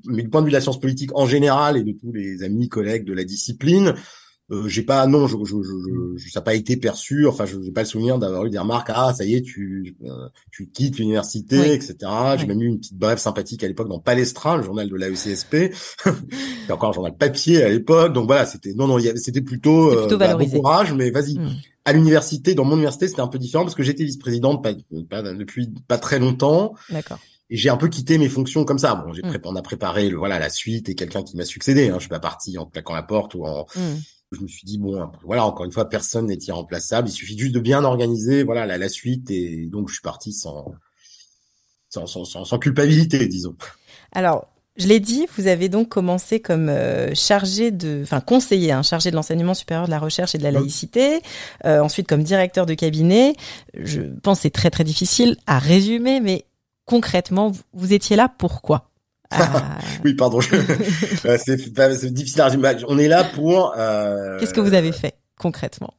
[0.06, 2.44] mais du point de vue de la science politique en général et de tous les
[2.44, 3.96] amis, collègues de la discipline,
[4.52, 7.56] euh, j'ai pas non je, je, je, je, ça n'a pas été perçu enfin je
[7.56, 10.68] n'ai pas le souvenir d'avoir eu des remarques ah ça y est tu euh, tu
[10.68, 11.96] quittes l'université etc
[12.38, 15.72] j'ai même eu une petite brève sympathique à l'époque dans Palestra le journal de l'AECSP
[15.72, 20.16] c'était encore un journal papier à l'époque donc voilà c'était non non c'était plutôt, plutôt
[20.16, 21.50] euh, bah, bon courage mais vas-y mm.
[21.86, 24.66] À l'université, dans mon université, c'était un peu différent parce que j'étais vice-présidente
[25.02, 26.76] depuis pas très longtemps.
[26.90, 27.20] D'accord.
[27.50, 28.96] Et j'ai un peu quitté mes fonctions comme ça.
[28.96, 29.42] Bon, j'ai mm.
[29.44, 31.90] on a préparé le, voilà la suite et quelqu'un qui m'a succédé.
[31.90, 31.96] Hein.
[31.96, 33.66] Je suis pas parti en claquant la porte ou en.
[33.76, 33.96] Mm.
[34.32, 37.08] Je me suis dit bon, voilà, encore une fois, personne n'est irremplaçable.
[37.08, 39.30] Il suffit juste de bien organiser, voilà, la, la suite.
[39.30, 40.74] Et donc, je suis parti sans
[41.90, 43.56] sans, sans, sans culpabilité, disons.
[44.12, 48.82] Alors, je l'ai dit, vous avez donc commencé comme euh, chargé de, enfin conseiller, hein,
[48.82, 51.22] chargé de l'enseignement supérieur de la recherche et de la laïcité,
[51.66, 53.36] euh, ensuite comme directeur de cabinet.
[53.76, 56.46] Je pense c'est très très difficile à résumer, mais
[56.86, 58.90] concrètement, vous, étiez là pourquoi?
[59.36, 59.80] Ah.
[60.04, 60.38] Oui, pardon,
[61.26, 62.72] euh, c'est difficile à résumer.
[62.88, 63.74] On est là pour.
[64.40, 65.96] Qu'est-ce que vous avez fait concrètement?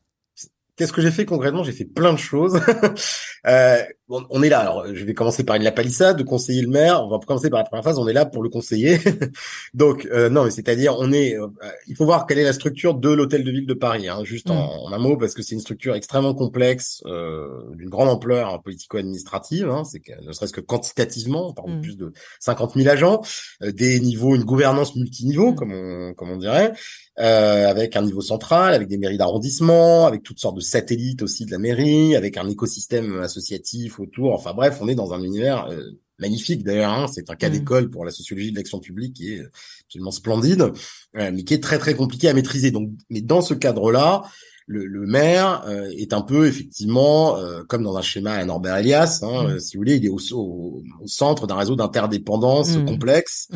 [0.77, 1.63] Qu'est-ce que j'ai fait concrètement?
[1.63, 2.61] J'ai fait plein de choses.
[3.47, 4.61] euh, on est là.
[4.61, 7.03] Alors, je vais commencer par une la palissade, de conseiller le maire.
[7.03, 7.99] On va commencer par la première phase.
[7.99, 8.99] On est là pour le conseiller.
[9.75, 11.39] Donc, euh, non, mais c'est-à-dire, on est.
[11.39, 11.49] Euh,
[11.87, 14.09] il faut voir quelle est la structure de l'hôtel de ville de Paris.
[14.09, 14.93] Hein, juste en, mm.
[14.93, 19.71] un mot, parce que c'est une structure extrêmement complexe, euh, d'une grande ampleur hein, politico-administrative.
[19.71, 21.81] Hein, c'est ne serait-ce que quantitativement, on parle de mm.
[21.81, 23.23] plus de 50 000 agents,
[23.63, 25.55] des niveaux, une gouvernance multiniveau, mm.
[25.55, 26.75] comme on comme on dirait.
[27.21, 31.47] Euh, avec un niveau central, avec des mairies d'arrondissement, avec toutes sortes de satellites aussi
[31.47, 34.35] de la mairie, avec un écosystème associatif autour.
[34.35, 35.83] Enfin bref, on est dans un univers euh,
[36.19, 36.93] magnifique d'ailleurs.
[36.93, 37.07] Hein.
[37.13, 37.53] c'est un cas mm.
[37.53, 39.43] d'école pour la sociologie de l'action publique qui est
[39.87, 40.73] absolument splendide,
[41.17, 42.71] euh, mais qui est très très compliqué à maîtriser.
[42.71, 44.23] Donc, mais dans ce cadre-là,
[44.67, 45.63] le, le, maire
[45.95, 47.37] est un peu effectivement
[47.69, 49.61] comme dans un schéma à Norbert Elias, hein, mm.
[49.61, 52.87] si vous voulez, il est au, au, centre d'un réseau d'interdépendance mm.
[52.87, 53.49] complexe.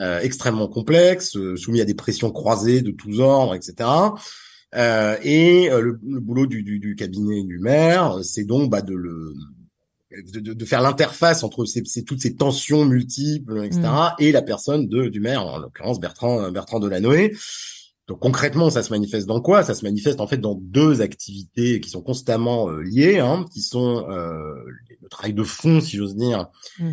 [0.00, 3.88] Euh, extrêmement complexe, euh, soumis à des pressions croisées de tous ordres, etc.
[4.74, 8.94] Euh, et euh, le, boulot du, du, du, cabinet du maire, c'est donc bah, de
[8.94, 9.34] le
[10.32, 13.82] de, de, faire l'interface entre ces, toutes ces tensions multiples, etc.
[13.82, 14.10] Mm.
[14.18, 17.32] et la personne de, du maire, en l'occurrence Bertrand Bertrand Delanoë.
[18.06, 19.62] Donc concrètement, ça se manifeste dans quoi?
[19.62, 24.06] Ça se manifeste en fait dans deux activités qui sont constamment liées, hein, qui sont
[24.10, 24.54] euh,
[25.00, 26.48] le travail de fond, si j'ose dire,
[26.78, 26.90] mm.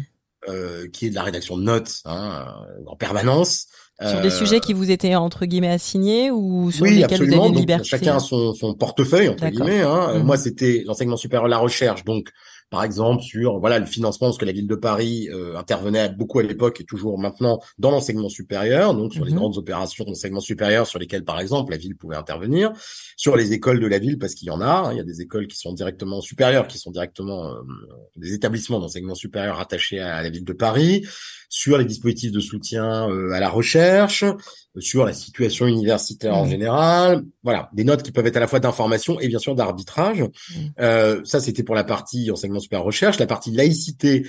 [0.50, 2.48] Euh, qui est de la rédaction de notes hein,
[2.88, 3.68] en permanence.
[4.00, 7.36] Sur des euh, sujets qui vous étaient entre guillemets assignés ou sur oui, lesquels absolument.
[7.36, 7.88] vous avez une liberté?
[7.88, 9.82] Chacun son, son portefeuille entre guillemets.
[9.82, 10.18] Hein.
[10.18, 10.24] Mmh.
[10.24, 12.32] Moi, c'était l'enseignement supérieur, la recherche, donc
[12.72, 16.40] par exemple sur voilà le financement parce que la ville de Paris euh, intervenait beaucoup
[16.40, 19.38] à l'époque et toujours maintenant dans l'enseignement supérieur donc sur les mhm.
[19.38, 22.72] grandes opérations d'enseignement supérieur sur lesquelles par exemple la ville pouvait intervenir
[23.18, 25.04] sur les écoles de la ville parce qu'il y en a hein, il y a
[25.04, 27.62] des écoles qui sont directement supérieures qui sont directement euh,
[28.16, 31.06] des établissements d'enseignement supérieur attachés à, la ville de Paris
[31.52, 34.24] sur les dispositifs de soutien euh, à la recherche
[34.80, 36.50] sur la situation universitaire en mmh.
[36.50, 37.24] général.
[37.44, 40.22] Voilà, des notes qui peuvent être à la fois d'information et bien sûr d'arbitrage.
[40.22, 40.56] Mmh.
[40.80, 43.20] Euh, ça, c'était pour la partie enseignement supérieur recherche.
[43.20, 44.26] La partie laïcité,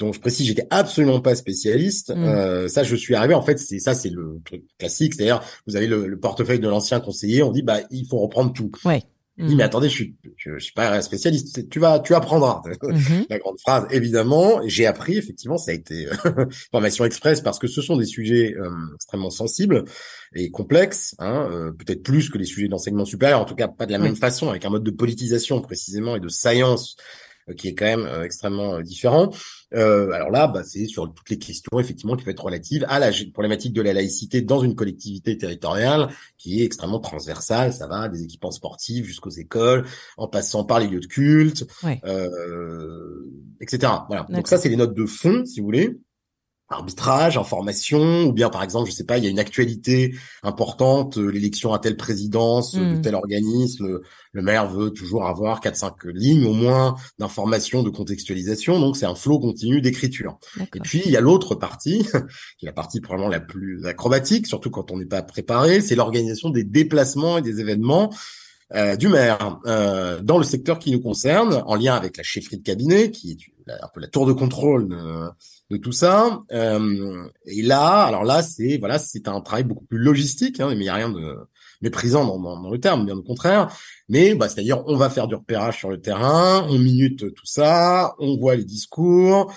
[0.00, 2.10] dont je précise, j'étais absolument pas spécialiste.
[2.10, 2.24] Mmh.
[2.24, 3.34] Euh, ça, je suis arrivé.
[3.34, 5.14] En fait, c'est ça, c'est le truc classique.
[5.14, 7.44] C'est-à-dire, vous avez le, le portefeuille de l'ancien conseiller.
[7.44, 8.72] On dit, bah, il faut reprendre tout.
[8.84, 9.04] Ouais.
[9.36, 11.68] Il dit, mais attendez, je suis, je, suis pas spécialiste.
[11.68, 12.62] Tu vas, tu apprendras.
[12.82, 13.26] Mhm.
[13.30, 14.60] La grande phrase, évidemment.
[14.66, 16.06] J'ai appris, effectivement, ça a été
[16.70, 19.84] formation express parce que ce sont des sujets euh, extrêmement sensibles
[20.36, 23.86] et complexes, hein, euh, peut-être plus que les sujets d'enseignement supérieur, en tout cas pas
[23.86, 26.96] de la même façon, avec un mode de politisation précisément et de science
[27.48, 28.80] euh, qui est quand même extrêmement
[29.74, 32.98] euh, alors là, bah, c'est sur toutes les questions effectivement qui peuvent être relatives à
[32.98, 36.08] la problématique de la laïcité dans une collectivité territoriale
[36.38, 37.72] qui est extrêmement transversale.
[37.72, 41.66] Ça va des équipements sportifs jusqu'aux écoles, en passant par les lieux de culte,
[42.04, 43.92] euh, etc.
[44.08, 44.26] Voilà.
[44.28, 45.98] Donc ça, c'est les notes de fond, si vous voulez
[46.74, 51.18] arbitrage, information, ou bien par exemple, je sais pas, il y a une actualité importante,
[51.18, 53.02] euh, l'élection à telle présidence euh, de hmm.
[53.02, 54.00] tel organisme,
[54.32, 59.06] le maire veut toujours avoir quatre cinq lignes au moins d'information, de contextualisation, donc c'est
[59.06, 60.38] un flot continu d'écriture.
[60.74, 62.04] Et puis il y a l'autre partie,
[62.58, 65.94] qui est la partie probablement la plus acrobatique, surtout quand on n'est pas préparé, c'est
[65.94, 68.10] l'organisation des déplacements et des événements
[68.74, 72.56] euh, du maire euh, dans le secteur qui nous concerne, en lien avec la chefferie
[72.56, 75.28] de cabinet, qui est un peu la tour de contrôle de,
[75.76, 76.42] tout ça.
[76.52, 80.74] Euh, et là, alors là, c'est voilà, c'est un travail beaucoup plus logistique, hein, mais
[80.76, 81.36] il n'y a rien de
[81.82, 83.68] méprisant dans, dans, dans, le terme, bien au contraire.
[84.08, 88.14] Mais bah, c'est-à-dire, on va faire du repérage sur le terrain, on minute tout ça,
[88.18, 89.52] on voit les discours.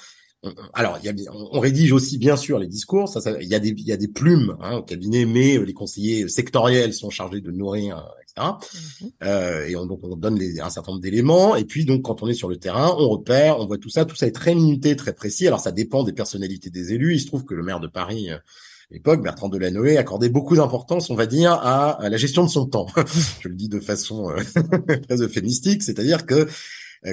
[0.73, 3.09] Alors, il y a, on rédige aussi bien sûr les discours.
[3.09, 5.73] Ça, il y a des, il y a des plumes hein, au cabinet, mais les
[5.73, 8.05] conseillers sectoriels sont chargés de nourrir
[8.37, 11.55] Mmh euh, et on, donc on donne les, un certain nombre d'éléments.
[11.55, 14.05] Et puis donc quand on est sur le terrain, on repère, on voit tout ça.
[14.05, 15.47] Tout ça est très minuté, très précis.
[15.47, 17.15] Alors ça dépend des personnalités des élus.
[17.15, 18.29] Il se trouve que le maire de Paris.
[18.29, 18.37] Euh,
[18.91, 22.87] l'époque, Bertrand Delanoë accordait beaucoup d'importance, on va dire, à, la gestion de son temps.
[23.41, 24.37] Je le dis de façon euh,
[25.07, 26.47] très euphémistique, c'est-à-dire que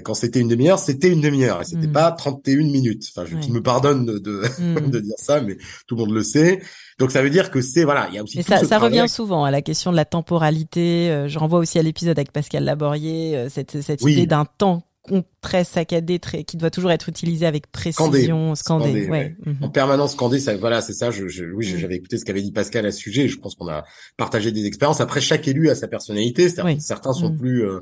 [0.02, 1.92] quand c'était une demi-heure, c'était une demi-heure et c'était Mm.
[1.92, 3.04] pas 31 minutes.
[3.14, 3.48] Enfin, je, Ouais.
[3.52, 4.90] me pardonnes de, de, Mm.
[4.90, 6.60] de dire ça, mais tout le monde le sait.
[6.98, 9.06] Donc ça veut dire que c'est voilà, il y a aussi Et ça, ça revient
[9.08, 11.10] souvent à la question de la temporalité.
[11.10, 14.12] Euh, je renvoie aussi à l'épisode avec Pascal Laborier, euh, cette, cette Oui.
[14.12, 14.82] idée d'un temps
[15.42, 18.88] très saccadé, très, qui doit toujours être utilisé avec précision, scandé.
[18.88, 19.36] Scandé, ouais.
[19.44, 19.56] Mhm.
[19.60, 21.76] en permanence scandé ça voilà c'est ça je, je oui Mm.
[21.78, 23.84] j'avais écouté ce qu'avait dit Pascal à ce sujet je pense qu'on a
[24.16, 26.80] partagé des expériences après chaque élu a sa personnalité Oui.
[26.80, 27.36] certains sont Mm.
[27.38, 27.80] plus euh,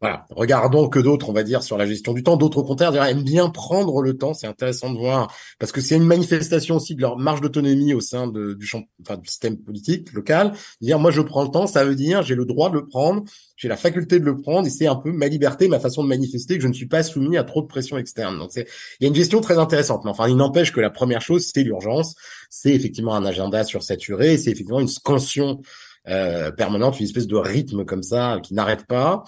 [0.00, 0.24] voilà.
[0.30, 2.36] Regardants que d'autres on va dire sur la gestion du temps.
[2.36, 4.32] D'autres au contraire aiment bien prendre le temps.
[4.32, 8.00] C'est intéressant de voir parce que c'est une manifestation aussi de leur marge d'autonomie au
[8.00, 10.52] sein du champ enfin du système politique local.
[10.80, 13.24] Dire moi je prends le temps ça veut dire j'ai le droit de le prendre
[13.56, 16.08] j'ai la faculté de le prendre et c'est un peu ma liberté ma façon de
[16.08, 18.38] manifester que je ne suis pas soumis à trop de pression externe.
[18.38, 18.66] Donc c'est
[19.00, 21.50] il y a une gestion très intéressante, mais enfin, il n'empêche que la première chose,
[21.52, 22.14] c'est l'urgence,
[22.48, 25.60] c'est effectivement un agenda sursaturé, c'est effectivement une scansion
[26.08, 29.24] euh, permanente, une espèce de rythme comme ça qui n'arrête pas.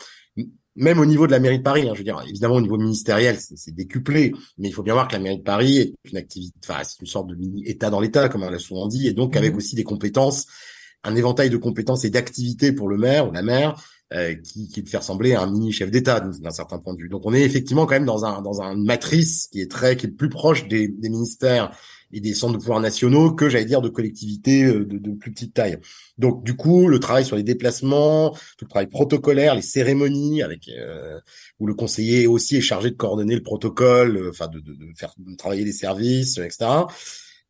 [0.75, 2.79] Même au niveau de la mairie de Paris, hein, je veux dire, évidemment au niveau
[2.79, 6.17] ministériel, c'est décuplé, mais il faut bien voir que la mairie de Paris est une
[6.17, 9.07] activité, enfin, c'est une sorte de mini État dans l'État, comme on l'a souvent dit,
[9.07, 9.59] et donc avec Mhm.
[9.59, 10.47] aussi des compétences,
[11.05, 13.75] un éventail de compétences et d'activités pour le maire ou la maire,
[14.15, 16.95] euh, qui, qui est de faire sembler un mini chef d'État d'un d'un certain point
[16.95, 17.09] de vue.
[17.09, 20.07] Donc on est effectivement quand même dans un dans une matrice qui est très qui
[20.07, 21.75] est plus proche des, des ministères
[22.13, 25.33] et des centres de pouvoir nationaux que j'allais dire de collectivités euh, de, de plus
[25.33, 25.79] petite taille.
[26.19, 30.69] Donc du coup le travail sur les déplacements, tout le travail protocolaire, les cérémonies avec
[30.69, 31.19] euh,
[31.59, 34.87] où le conseiller aussi est chargé de coordonner le protocole, euh, enfin de, de, de
[34.97, 36.67] faire travailler les services, etc.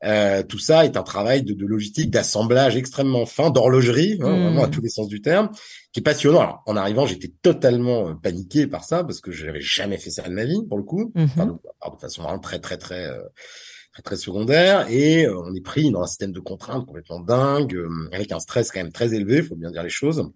[0.05, 4.43] Euh, tout ça est un travail de, de logistique, d'assemblage extrêmement fin, d'horlogerie, hein, Mm.
[4.43, 5.49] vraiment à tous les sens du terme,
[5.93, 6.41] qui est passionnant.
[6.41, 10.11] Alors, en arrivant, j'étais totalement euh, paniqué par ça parce que je n'avais jamais fait
[10.11, 13.07] ça de ma vie, pour le coup, enfin, de, de façon vraiment très très très
[13.07, 13.21] euh,
[13.93, 14.87] très très secondaire.
[14.91, 18.41] Et euh, on est pris dans un système de contraintes complètement dingue, euh, avec un
[18.41, 20.31] stress quand même très élevé, faut bien dire les choses.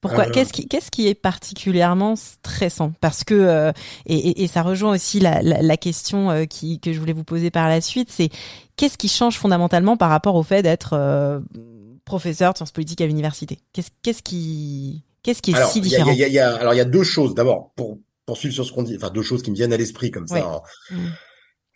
[0.00, 2.92] Pourquoi Euh, Qu'est-ce qui, qu'est-ce qui est particulièrement stressant?
[3.00, 3.72] Parce que euh,
[4.06, 7.12] et, et, et ça rejoint aussi la, la, la question euh, qui, que je voulais
[7.12, 8.30] vous poser par la suite, c'est
[8.76, 11.40] qu'est-ce qui change fondamentalement par rapport au fait d'être euh,
[12.06, 13.58] professeur de sciences politiques à l'université?
[13.74, 16.12] Qu'est-ce qu'est-ce qui qu'est-ce qui est alors, si il y a, différent?
[16.12, 17.34] il y a- il y a- alors il y a deux choses.
[17.34, 20.10] D'abord, pour poursuivre sur ce qu'on dit, enfin deux choses qui me viennent à l'esprit
[20.10, 20.38] comme ça.
[20.38, 20.60] Hein.
[20.96, 21.08] Mm.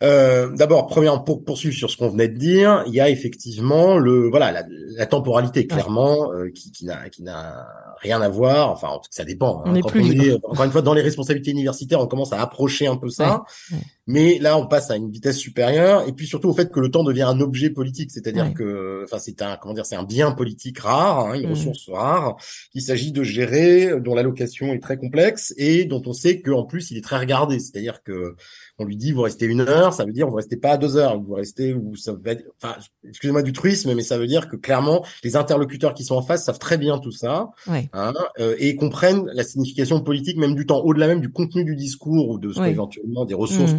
[0.03, 3.97] Euh, D'abord, premièrement, pour poursuivre sur ce qu'on venait de dire, il y a effectivement
[3.97, 4.65] le voilà la,
[4.97, 7.67] la temporalité clairement euh, qui, qui n'a qui n'a
[8.01, 8.71] rien à voir.
[8.73, 9.63] Enfin, en tout cas, ça dépend.
[9.65, 10.25] On est plus on libre.
[10.25, 13.45] est encore une fois dans les responsabilités universitaires, on commence à approcher un peu ça.
[13.71, 13.79] Ouais.
[14.07, 16.91] Mais là, on passe à une vitesse supérieure, et puis surtout au fait que le
[16.91, 18.53] temps devient un objet politique, c'est-à-dire Ouais.
[18.53, 21.51] que, enfin, c'est un comment dire, c'est un bien politique rare, hein, une Mm.
[21.53, 22.37] ressource rare
[22.73, 26.91] qu'il s'agit de gérer, dont l'allocation est très complexe et dont on sait qu'en plus
[26.91, 28.35] il est très regardé, c'est-à-dire que
[28.79, 31.21] on lui dit vous restez une heure, ça veut dire vous restez pas deux heures,
[31.21, 32.77] vous restez ou ça va être- enfin
[33.09, 36.45] excusez-moi du truisme, mais ça veut dire que clairement les interlocuteurs qui sont en face
[36.45, 37.51] savent très bien tout ça
[37.93, 41.77] hein, euh, et comprennent la signification politique même du temps, au-delà même du contenu du
[41.77, 42.69] discours ou de ce Oui.
[42.71, 43.79] éventuellement des ressources, peut,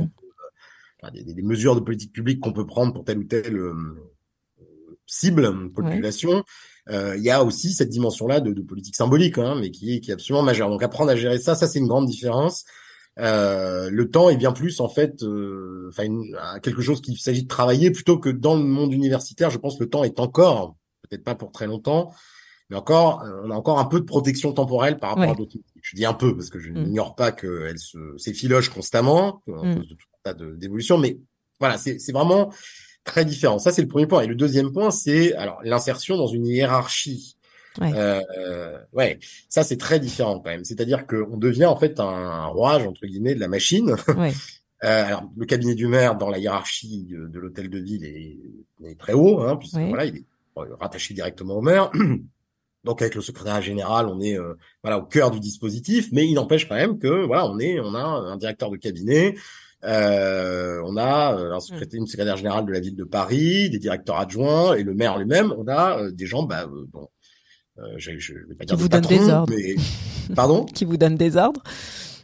[1.04, 3.74] euh, des, mesures de politique publique qu'on peut prendre pour telle ou telle euh,
[5.06, 6.44] cible, population.
[6.90, 10.00] Euh, Il y a aussi cette dimension-là de, de politique symbolique, hein, mais qui est,
[10.00, 10.70] qui est absolument majeure.
[10.70, 12.64] Donc apprendre à gérer ça, ça c'est une grande différence.
[13.20, 16.04] Euh, le temps est bien plus en fait, euh, enfin
[16.62, 19.50] quelque chose qu'il s'agit de travailler plutôt que dans le monde universitaire.
[19.50, 20.76] Je pense que le temps est encore,
[21.10, 22.14] peut-être pas pour très longtemps,
[22.70, 25.32] mais encore, euh, on a encore un peu de protection temporelle par rapport Ouais.
[25.32, 25.56] à d'autres.
[25.82, 26.84] Je dis un peu parce que je Mm.
[26.84, 29.76] n'ignore pas qu'elle se s'effiloche constamment Mm.
[29.76, 31.18] cause de tout un tas d'évolutions, mais
[31.60, 32.52] voilà, c'est c'est vraiment
[33.06, 33.60] très différent.
[33.60, 34.24] Ça c'est le premier point.
[34.24, 37.35] Et le deuxième point, c'est alors l'insertion dans une hiérarchie.
[37.80, 37.92] Ouais.
[37.96, 40.64] Euh, ouais, ça c'est très différent quand même.
[40.64, 43.96] C'est-à-dire qu'on devient en fait un rouage entre guillemets de la machine.
[44.18, 44.34] Ouais.
[44.84, 48.38] Euh, alors, le cabinet du maire dans la hiérarchie de, de l'hôtel de ville est,
[48.86, 50.26] est très haut, hein, puisque voilà, il est
[50.58, 51.90] euh, rattaché directement au maire.
[52.84, 56.36] Donc, avec le secrétaire général, on est euh, voilà au cœur du dispositif, mais il
[56.36, 59.36] n'empêche quand même que voilà, on est, on a un directeur de cabinet,
[59.86, 63.78] euh, on a euh, un secrétaire, une secrétaire générale de la ville de Paris, des
[63.78, 65.54] directeurs adjoints et le maire lui-même.
[65.58, 67.06] On a euh, des gens, bah, bon, euh,
[67.98, 69.54] je, je vais pas dire Qui vous donnent des ordres.
[69.56, 69.76] mais
[70.36, 70.66] pardon?
[70.66, 71.62] Qui vous donne des ordres?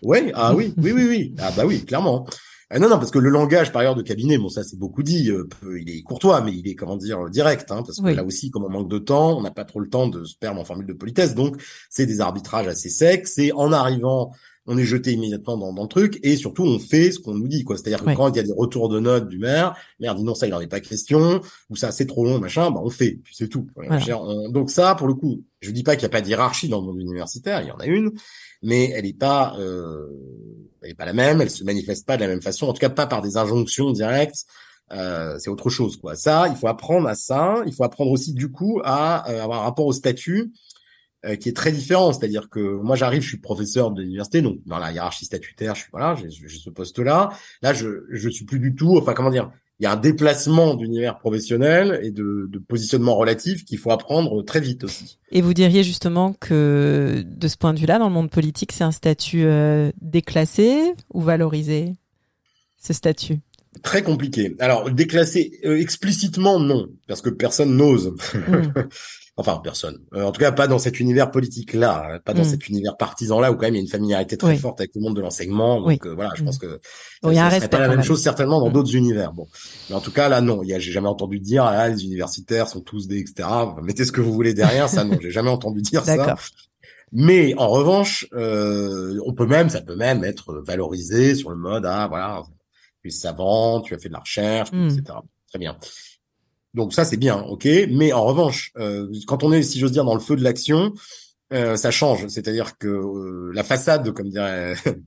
[0.02, 1.36] Ouais, ah oui, oui, oui, oui.
[1.40, 2.26] Ah bah oui, clairement.
[2.74, 5.04] Ah non, non, parce que le langage, par ailleurs, de cabinet, bon, ça c'est beaucoup
[5.04, 8.06] dit, euh, il est courtois, mais il est, comment dire, euh, direct, hein, parce que
[8.06, 8.16] Oui.
[8.16, 10.38] là aussi, comme on manque de temps, on n'a pas trop le temps de se
[10.38, 14.32] perdre en formule de politesse, donc c'est des arbitrages assez secs, c'est en arrivant,
[14.68, 17.48] on est jeté immédiatement dans, dans le truc, et surtout, on fait ce qu'on nous
[17.48, 17.78] dit, quoi.
[17.78, 20.36] C'est-à-dire que quand il y a des retours de notes du maire, maire dit non,
[20.36, 23.20] ça, il en est pas question, ou ça, c'est trop long, machin, bah, on fait,
[23.24, 23.68] puis c'est tout.
[23.76, 23.90] Voilà.
[23.98, 26.18] Je veux dire, on- donc ça, pour le coup, je dis pas qu'il n'y a
[26.18, 28.12] pas de hiérarchie dans le monde universitaire, il y en a une,
[28.62, 30.08] mais elle n'est pas, euh,
[30.84, 32.80] elle est pas la même, elle se manifeste pas de la même façon, en tout
[32.80, 34.46] cas pas par des injonctions directes.
[34.94, 36.16] Euh, c'est autre chose, quoi.
[36.16, 37.64] Ça, il faut apprendre à ça.
[37.66, 40.52] Il faut apprendre aussi, du coup, à euh, avoir un rapport au statut
[41.26, 42.14] euh, qui est très différent.
[42.14, 45.82] C'est-à-dire que moi, j'arrive, je suis professeur de l'université, donc dans la hiérarchie statutaire, je
[45.82, 47.30] suis voilà, j'ai ce poste-là.
[47.62, 48.98] Là, je je suis plus du tout.
[48.98, 53.66] Enfin, comment dire Il y a un déplacement d'univers professionnel et de, de positionnement relatif
[53.66, 55.20] qu'il faut apprendre très vite aussi.
[55.32, 58.84] Et vous diriez justement que de ce point de vue-là, dans le monde politique, c'est
[58.84, 61.94] un statut euh, déclassé ou valorisé
[62.82, 63.40] ce statut?
[63.84, 64.56] Très compliqué.
[64.60, 68.14] Alors déclassé euh, explicitement non, parce que personne n'ose.
[68.34, 68.74] Hmm.
[69.38, 69.98] Enfin, personne.
[70.14, 72.46] Euh, en tout cas, pas dans cet univers politique-là, hein, pas dans hmm.
[72.46, 75.02] cet univers partisan-là où quand même il y a une familiarité très forte avec le
[75.02, 75.82] monde de l'enseignement.
[75.82, 76.68] Donc euh, voilà, je pense hmm.
[76.68, 76.82] que
[77.24, 78.74] bon, ça, serait pas la même, chose certainement dans hmm.
[78.74, 79.32] d'autres univers.
[79.32, 79.48] Bon,
[79.90, 80.64] mais en tout cas là, non.
[80.64, 83.48] Il y a, j'ai jamais entendu dire ah, les universitaires sont tous des etc.
[83.82, 86.36] Mettez ce que vous voulez derrière, ça non, j'ai jamais entendu dire ça.
[87.14, 91.86] Mais en revanche, euh, on peut même, ça peut même être valorisé sur le mode
[91.86, 92.44] ah voilà,
[93.02, 95.04] tu es savant, tu as fait de la recherche, etc.
[95.50, 95.78] Très bien.
[96.74, 97.68] Donc ça c'est bien, ok.
[97.90, 100.94] Mais en revanche, euh, quand on est, si j'ose dire, dans le feu de l'action,
[101.54, 102.28] euh, ça change.
[102.28, 105.00] C'est-à-dire que euh, la façade, comme dirait notre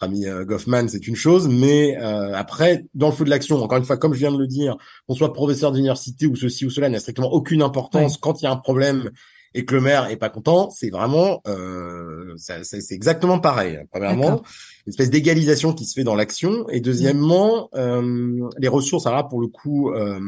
[0.00, 3.96] ami Goffman, c'est une chose, mais après, dans le feu de l'action, encore une fois,
[3.96, 4.76] comme je viens de le dire,
[5.08, 8.16] qu'on soit professeur d'université ou ceci ou cela n'a strictement aucune importance.
[8.16, 9.10] Quand il y a un problème
[9.54, 13.78] et que le maire est pas content, c'est vraiment, euh, c'est exactement pareil.
[13.90, 14.42] Premièrement,
[14.86, 19.24] une espèce d'égalisation qui se fait dans l'action, et deuxièmement, euh, les ressources, alors là
[19.24, 20.20] pour le coup, euh,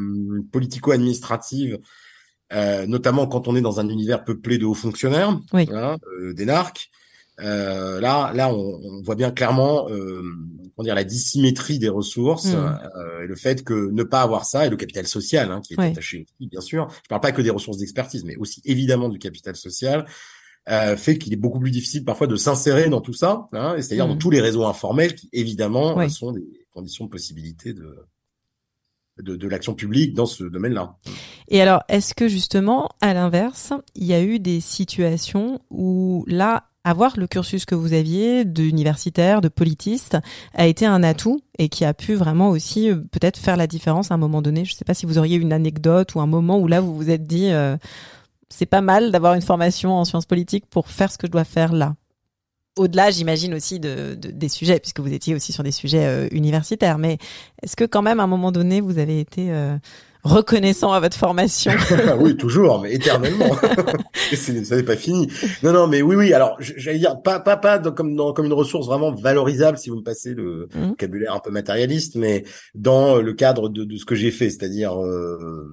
[0.52, 1.78] politico-administratives,
[2.52, 5.68] euh, notamment quand on est dans un univers peuplé de hauts fonctionnaires, oui.
[5.70, 6.90] euh, des narcs.
[7.42, 10.22] Euh, là, là, on, on, voit bien clairement euh,
[10.82, 12.78] dire la dissymétrie des ressources hmm.
[12.96, 15.74] euh, et le fait que ne pas avoir ça et le capital social hein, qui
[15.74, 19.18] est attaché bien sûr je parle pas que des ressources d'expertise mais aussi évidemment du
[19.18, 20.06] capital social
[20.68, 24.06] euh, fait qu'il est beaucoup plus difficile parfois de s'insérer dans tout ça hein, c'est-à-dire
[24.06, 24.18] dans hmm.
[24.18, 27.96] tous les réseaux informels qui évidemment sont des conditions de possibilité de
[29.18, 30.96] de, de l'action publique dans ce domaine-là.
[31.48, 36.69] Et alors, est-ce que justement, à l'inverse, il y a eu des situations où là,
[36.84, 40.18] avoir le cursus que vous aviez d'universitaire, de politiste,
[40.54, 44.10] a été un atout et qui a pu vraiment aussi euh, peut-être faire la différence
[44.10, 44.64] à un moment donné.
[44.64, 46.94] Je ne sais pas si vous auriez une anecdote ou un moment où là vous
[46.94, 47.76] vous êtes dit euh,
[48.48, 51.44] c'est pas mal d'avoir une formation en sciences politiques pour faire ce que je dois
[51.44, 51.94] faire là.
[52.76, 56.98] Au-delà, j'imagine aussi de, des sujets, puisque vous étiez aussi sur des sujets euh, universitaires.
[56.98, 57.18] Mais
[57.62, 59.50] est-ce que quand même à un moment donné vous avez été
[60.22, 61.72] reconnaissant à votre formation.
[62.18, 63.54] oui, toujours, mais éternellement.
[64.34, 65.28] ça n'est pas fini.
[65.62, 66.32] Non, non, mais oui, oui.
[66.32, 69.96] Alors, j'allais dire pas, pas, pas comme dans, comme une ressource vraiment valorisable, si vous
[69.96, 70.88] me passez le mmh.
[70.88, 75.00] vocabulaire un peu matérialiste, mais dans le cadre de, de ce que j'ai fait, c'est-à-dire
[75.02, 75.68] euh,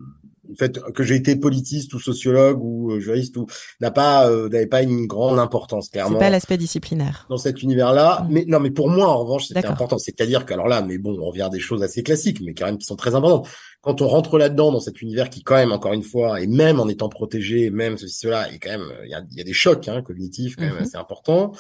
[0.48, 3.48] le fait que j'ai été politiste ou sociologue ou euh, juriste ou
[3.82, 6.18] n'a pas euh, n'avait pas une grande importance clairement.
[6.18, 7.26] C'est pas l'aspect disciplinaire.
[7.30, 8.28] Dans cet univers-là, mmh.
[8.32, 9.98] mais non, mais pour moi en revanche c'était important.
[9.98, 12.66] C'est-à-dire que alors là, mais bon, on revient à des choses assez classiques, mais quand
[12.66, 13.48] même qui sont très importantes
[13.88, 16.82] quand on rentre là-dedans dans cet univers qui quand même encore une fois et même
[16.82, 19.54] en étant protégé, même ceci cela, et quand même il y a, y a, des
[19.54, 20.82] chocs hein, cognitifs quand même mm-hmm.
[20.82, 21.54] assez importants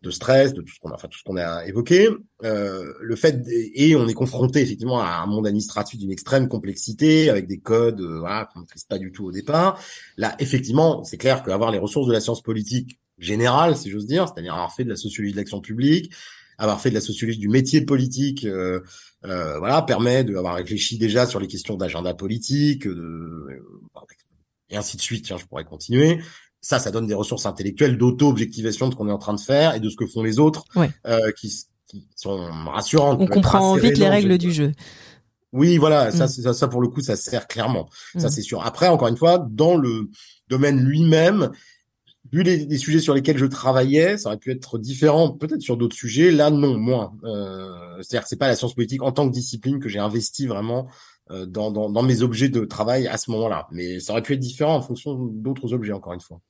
[0.00, 2.10] de stress, de tout ce qu'on a, enfin tout ce qu'on a évoqué.
[2.44, 7.28] Euh, le fait et on est confronté effectivement à un monde administratif d'une extrême complexité
[7.28, 9.82] avec des codes euh, voilà, qu'on ne maîtrise pas du tout au départ.
[10.16, 14.28] Là, effectivement, c'est clair qu'avoir les ressources de la science politique générale, si j'ose dire,
[14.28, 16.12] c'est-à-dire avoir fait de la sociologie de l'action publique,
[16.58, 18.80] avoir fait de la sociologie du métier politique, euh,
[19.24, 23.62] euh, voilà, permet d'avoir réfléchi déjà sur les questions d'agenda politique, de,
[24.70, 25.24] et ainsi de suite.
[25.24, 26.20] Tiens, je pourrais continuer.
[26.60, 29.74] Ça, ça donne des ressources intellectuelles d'auto-objectivation de ce qu'on est en train de faire
[29.74, 30.64] et de ce que font les autres,
[31.06, 31.52] euh, qui,
[31.88, 33.20] qui, sont rassurantes.
[33.20, 34.72] On comprend vite les règles du jeu.
[35.52, 36.28] Oui, voilà, ça, mm.
[36.28, 37.88] ça, ça, pour le coup, ça sert clairement.
[38.18, 38.30] Ça, mm.
[38.30, 38.64] c'est sûr.
[38.64, 40.10] Après, encore une fois, dans le
[40.48, 41.50] domaine lui-même,
[42.32, 45.96] vu les, sujets sur lesquels je travaillais, ça aurait pu être différent, peut-être sur d'autres
[45.96, 46.30] sujets.
[46.30, 47.12] Là, non, moins.
[47.24, 47.70] Euh,
[48.02, 50.88] C'est-à-dire c'est pas la science politique en tant que discipline que j'ai investi vraiment
[51.30, 53.66] euh, dans, dans, dans, mes objets de travail à ce moment-là.
[53.70, 56.40] Mais ça aurait pu être différent en fonction d'autres objets, encore une fois.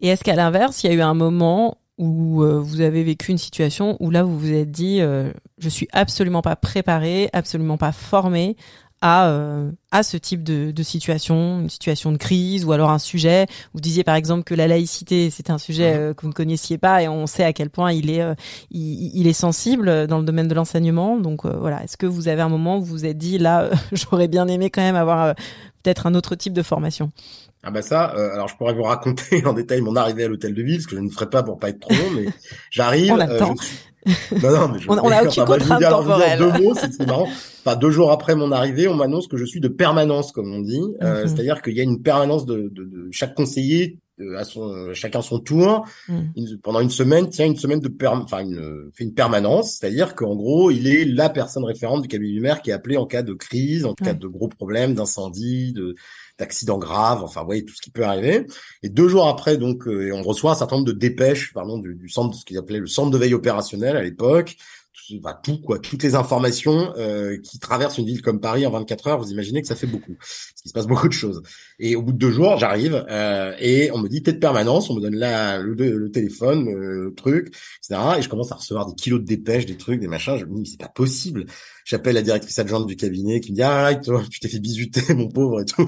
[0.00, 3.32] Et est-ce qu'à l'inverse, il y a eu un moment où euh, vous avez vécu
[3.32, 7.76] une situation où là vous vous êtes dit euh, je suis absolument pas préparé, absolument
[7.76, 8.56] pas formé
[9.00, 12.98] à, euh, à ce type de, de, situation, une situation de crise ou alors un
[12.98, 13.46] sujet.
[13.72, 16.78] Vous disiez par exemple que la laïcité c'est un sujet euh, que vous ne connaissiez
[16.78, 18.34] pas et on sait à quel point il est euh,
[18.70, 21.16] il, il, est sensible dans le domaine de l'enseignement.
[21.18, 24.28] Donc voilà, est-ce que vous avez un moment où vous vous êtes dit là j'aurais
[24.28, 25.34] bien aimé quand même avoir
[25.82, 27.12] peut-être un autre type de formation?
[27.62, 30.62] Ah bah ça, alors je pourrais vous raconter en détail mon arrivée à l'hôtel de
[30.62, 32.26] ville, ce que je ne ferai pas pour pas être trop long, mais
[32.70, 33.12] j'arrive.
[33.12, 33.54] on attend.
[34.42, 36.38] Non, non, mais on, on a aucune contrainte temporelle.
[36.38, 37.28] Deux mots, c'est marrant.
[37.64, 40.60] Enfin, deux jours après mon arrivée, on m'annonce que je suis de permanence, comme on
[40.60, 40.82] dit.
[41.02, 41.28] Euh, mhm.
[41.28, 43.98] C'est-à-dire qu'il y a une permanence de, de, de, chaque conseiller
[44.36, 45.86] à son chacun son tour.
[46.08, 46.56] Mm.
[46.62, 49.78] pendant une semaine tient une semaine de enfin une fait une permanence.
[49.78, 52.96] C'est-à-dire qu'en gros il est la personne référente du cabinet du maire qui est appelé
[52.96, 55.94] en cas de crise en cas de gros problèmes d'incendie de
[56.38, 58.46] d'accidents graves enfin vous voyez tout ce qui peut arriver.
[58.82, 62.08] Et deux jours après donc on reçoit un certain nombre de dépêches pardon du, du
[62.08, 64.56] centre ce qu'ils appelaient le centre de veille opérationnelle à l'époque
[65.16, 69.06] bah, tout quoi, toutes les informations euh, qui traversent une ville comme Paris en 24
[69.06, 71.42] heures, vous imaginez que ça fait beaucoup, parce qu'il se passe beaucoup de choses.
[71.78, 74.90] Et au bout de deux jours, j'arrive euh, et on me dit t'es de permanence,
[74.90, 78.00] on me donne là le, téléphone, euh, le truc, etc.
[78.18, 80.36] Et je commence à recevoir des kilos de dépêches, des trucs, des machins.
[80.38, 81.46] Je me dis c'est pas possible.
[81.84, 85.14] J'appelle la directrice adjointe du cabinet qui me dit ah toi, tu t'es fait bisuter
[85.14, 85.86] mon pauvre et tout.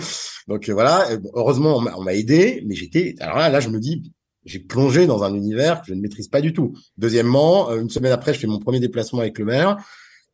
[0.48, 4.12] Donc voilà, heureusement on m'a aidé, mais j'étais alors là là je me dis
[4.44, 6.74] j'ai plongé dans un univers que je ne maîtrise pas du tout.
[6.96, 9.76] Deuxièmement, euh, une semaine après, je fais mon premier déplacement avec le maire.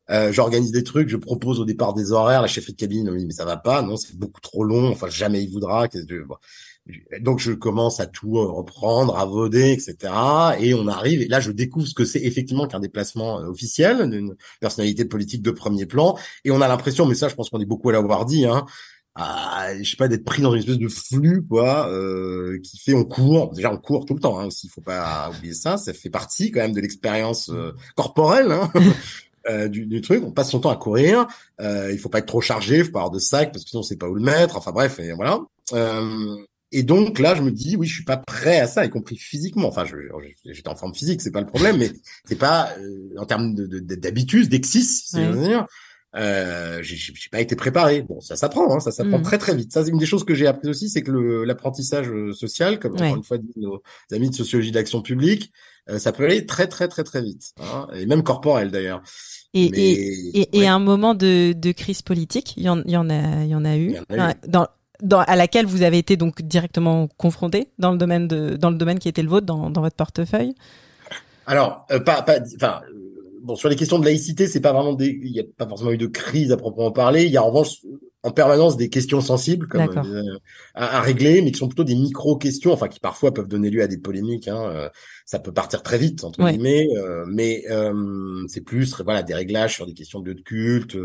[0.08, 2.40] Euh, j'organise des trucs, je propose au départ des horaires.
[2.40, 4.90] La chef de cabine me dit mais ça va pas, non, c'est beaucoup trop long.
[4.90, 5.88] Enfin, jamais il voudra.
[7.20, 9.96] Donc je commence à tout euh, reprendre, à voder, etc.
[10.60, 11.22] Et on arrive.
[11.22, 15.50] Et là, je découvre ce que c'est effectivement qu'un déplacement officiel d'une personnalité politique de
[15.50, 16.16] premier plan.
[16.44, 18.64] Et on a l'impression, mais ça, je pense qu'on est beaucoup à l'avoir dit, hein,
[19.16, 22.92] à, je sais pas d'être pris dans une espèce de flux quoi euh, qui fait
[22.92, 25.78] on court déjà on court tout le temps hein, aussi il faut pas oublier ça
[25.78, 28.70] ça fait partie quand même de l'expérience euh, corporelle hein,
[29.48, 31.26] euh, du, du, truc on passe son temps à courir
[31.60, 33.80] euh, il faut pas être trop chargé faut pas avoir de sac parce que sinon
[33.80, 35.40] on sait pas où le mettre enfin bref et voilà.
[35.72, 36.36] Euh,
[36.72, 39.16] et donc là je me dis oui je suis pas prêt à ça y compris
[39.16, 39.68] physiquement.
[39.68, 39.84] Enfin
[40.44, 41.90] j'étais en forme physique c'est pas le problème mais
[42.26, 45.66] c'est pas euh, en termes d'habitude de, d'exis c'est à dire
[46.14, 48.02] euh, j'ai pas été préparé.
[48.02, 49.22] Bon, ça s'apprend, hein, ça s'apprend mm.
[49.22, 49.72] très très vite.
[49.72, 52.94] Ça, c'est une des choses que j'ai appris aussi, c'est que l'apprentissage euh, social, comme
[52.94, 53.82] encore une fois dit nos
[54.12, 55.52] amis de sociologie d'action publique,
[55.90, 59.02] euh, ça peut aller très très très très vite, hein, et même corporel d'ailleurs.
[59.54, 63.08] Et, et, et, un moment de, de crise politique, il y en, il y en
[63.08, 63.96] a, il y en a eu,
[64.46, 64.66] dans,
[65.02, 68.76] dans, à laquelle vous avez été donc directement confronté dans le domaine de, dans le
[68.76, 70.54] domaine qui était le vôtre, dans, dans votre portefeuille?
[71.46, 72.82] Alors, euh, pas, pas, enfin,
[73.46, 75.92] bon, sur les questions de laïcité, c'est pas vraiment des, il n'y a pas forcément
[75.92, 77.24] eu de crise à proprement parler.
[77.24, 77.78] Il y a en revanche
[78.22, 80.38] en permanence des questions sensibles comme, euh,
[80.74, 83.86] à, régler, mais qui sont plutôt des micro-questions, enfin qui parfois peuvent donner lieu à
[83.86, 84.48] des polémiques.
[84.48, 84.88] Hein, euh,
[85.24, 87.64] ça peut partir très vite entre guillemets, euh, mais
[88.48, 90.96] c'est plus voilà des réglages sur des questions de culte.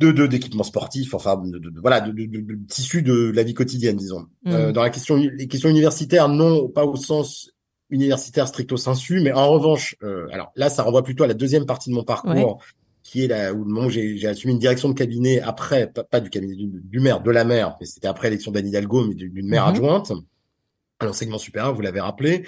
[0.00, 4.26] De, de d'équipements sportifs, enfin de, voilà, de, de, tissu de la vie quotidienne, disons.
[4.42, 4.72] Mmh.
[4.72, 7.53] dans la question, les questions universitaires, non, pas au sens
[7.94, 11.66] universitaire stricto sensu, mais en revanche, euh, alors là, ça renvoie plutôt à la deuxième
[11.66, 12.62] partie de mon parcours,
[13.02, 16.20] qui est là où le moment où j'ai assumé une direction de cabinet après, pas,
[16.20, 19.48] du cabinet du, maire, de la maire, mais c'était après l'élection d'Anne Hidalgo, mais d'une
[19.48, 19.74] maire mhm.
[19.74, 20.12] adjointe,
[21.00, 22.44] à l'enseignement supérieur, vous l'avez rappelé,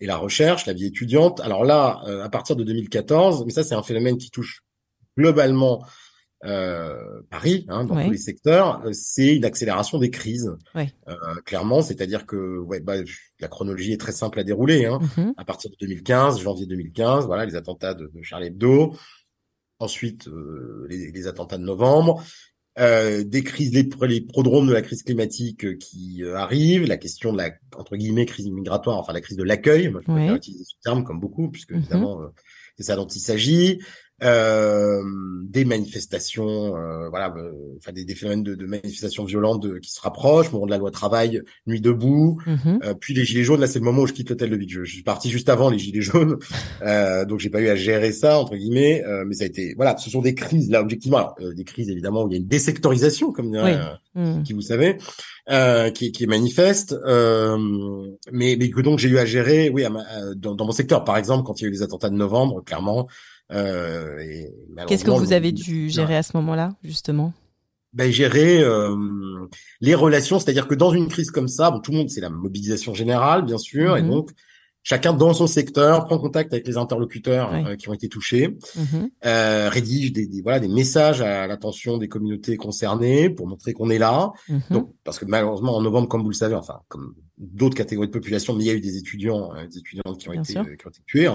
[0.00, 1.40] et la recherche, la vie étudiante.
[1.40, 4.62] Alors là, euh, à partir de 2014, mais ça c'est un phénomène qui touche
[5.16, 5.84] globalement
[6.44, 10.56] euh, Paris, hein, dans tous les secteurs, euh, c'est une accélération des crises.
[10.76, 11.14] Euh,
[11.44, 12.94] clairement, c'est-à-dire que ouais, bah,
[13.40, 14.86] la chronologie est très simple à dérouler.
[14.86, 15.00] Hein.
[15.02, 15.34] Mm-hmm.
[15.36, 18.96] À partir de 2015, janvier 2015, voilà les attentats de, de Charlie Hebdo.
[19.78, 22.22] Ensuite, euh, les, les, attentats de novembre.
[22.78, 27.38] Euh, des crises, les, les prodromes de la crise climatique qui arrivent, la question de
[27.38, 30.76] la entre guillemets crise migratoire, enfin la crise de l'accueil, moi je préfère utiliser ce
[30.82, 31.78] terme comme beaucoup, puisque mm-hmm.
[31.78, 32.20] évidemment
[32.76, 33.80] c'est ça dont il s'agit
[34.22, 35.02] euh,
[35.50, 39.90] des manifestations, euh, voilà, euh, enfin des, des, phénomènes de, de manifestations violentes de, qui
[39.90, 43.60] se rapprochent, moment de la loi travail, nuit debout, euh, puis les gilets jaunes.
[43.60, 44.68] Là, c'est le moment où je quitte l'hôtel de ville.
[44.68, 46.38] Je, je, suis parti juste avant les gilets jaunes,
[46.82, 49.96] euh, donc j'ai pas eu à gérer ça entre guillemets, mais ça a été, voilà,
[49.96, 52.46] ce sont des crises là objectivement, alors, des crises évidemment où il y a une
[52.46, 53.50] désectorisation comme
[54.14, 54.42] mhm.
[54.44, 54.98] qui vous savez,
[55.94, 56.94] qui, qui, est manifeste,
[58.32, 59.84] mais mais que donc j'ai eu à gérer, oui,
[60.36, 62.62] dans, dans mon secteur, par exemple, quand il y a eu les attentats de novembre,
[62.64, 63.08] clairement.
[63.52, 64.44] Euh,
[64.86, 67.32] Qu'est-ce que vous avez dû gérer à ce moment-là, justement?
[67.92, 68.94] Ben, gérer euh,
[69.80, 72.30] les relations, c'est-à-dire que dans une crise comme ça, bon, tout le monde, c'est la
[72.30, 74.10] mobilisation générale, bien sûr, et mhm.
[74.10, 74.30] donc
[74.84, 79.10] chacun dans son secteur prend contact avec les interlocuteurs euh, qui ont été touchés, mhm.
[79.26, 83.90] euh, rédige des, des, voilà des messages à l'attention des communautés concernées pour montrer qu'on
[83.90, 84.30] est là.
[84.48, 84.62] Mhm.
[84.70, 88.12] Donc parce que malheureusement en novembre, comme vous le savez, enfin comme d'autres catégories de
[88.12, 90.90] population, mais il y a eu des étudiants, des étudiantes qui ont été qui ont
[90.90, 91.28] été tués,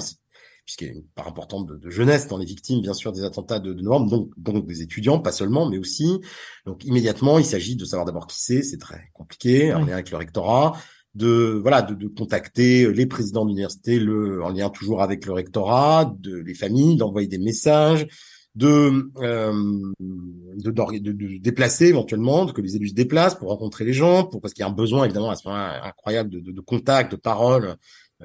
[0.65, 3.59] puisqu'il y a une part importante de, jeunesse dans les victimes, bien sûr, des attentats
[3.59, 6.19] de, de novembre, donc, donc des étudiants, pas seulement, mais aussi.
[6.65, 10.11] Donc immédiatement, il s'agit de savoir d'abord qui c'est, c'est très compliqué, en lien avec
[10.11, 10.73] le rectorat,
[11.13, 16.13] de voilà, de, de contacter les présidents d'université, le en lien toujours avec le rectorat,
[16.19, 18.07] de les familles, d'envoyer des messages,
[18.55, 24.25] de, euh, de, de, déplacer éventuellement, que les élus se déplacent pour rencontrer les gens,
[24.25, 26.61] pour parce qu'il y a un besoin évidemment à ce moment incroyable de, de, de
[26.61, 27.75] contact, de parole,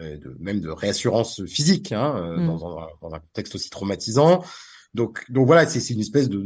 [0.01, 2.47] de, même de réassurance physique hein, euh, mm.
[2.47, 4.45] dans, un, dans, un, contexte aussi traumatisant.
[4.95, 6.43] Donc, donc voilà, c'est une espèce de,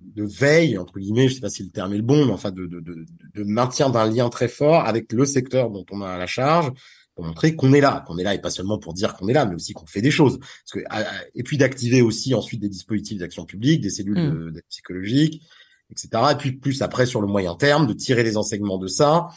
[0.00, 2.50] de veille entre guillemets, je sais pas si le terme est le bon, mais enfin
[2.50, 6.18] de, de, de, de maintien d'un lien très fort avec le secteur dont on a
[6.18, 6.72] la charge
[7.14, 9.32] pour montrer qu'on est là, qu'on est là et pas seulement pour dire qu'on est
[9.32, 10.38] là, mais aussi qu'on fait des choses.
[10.38, 10.80] Parce que,
[11.34, 14.52] et puis d'activer aussi ensuite des dispositifs d'action publique, des cellules mmh.
[14.52, 15.42] d'aide psychologique,
[15.90, 16.08] etc.
[16.32, 19.28] Et puis plus après sur le moyen terme, de tirer les enseignements de ça,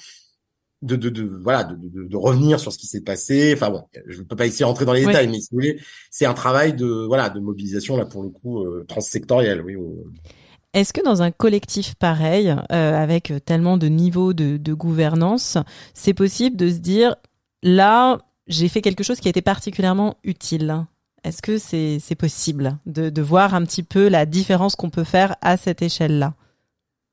[0.81, 3.53] de, de, de voilà, de, de, de, revenir sur ce qui s'est passé.
[3.55, 5.81] Enfin bon, je ne peux pas ici rentrer dans les détails, mais si vous voulez,
[6.11, 9.61] c'est un travail de voilà de mobilisation là pour le coup euh, transsectoriel.
[9.61, 9.75] Oui.
[10.73, 15.57] Est-ce que dans un collectif pareil, euh, avec tellement de niveaux de, de gouvernance,
[15.93, 17.15] c'est possible de se dire
[17.63, 20.85] là, j'ai fait quelque chose qui a été particulièrement utile?
[21.23, 25.37] Est-ce que c'est possible de, de voir un petit peu la différence qu'on peut faire
[25.41, 26.35] à cette échelle-là?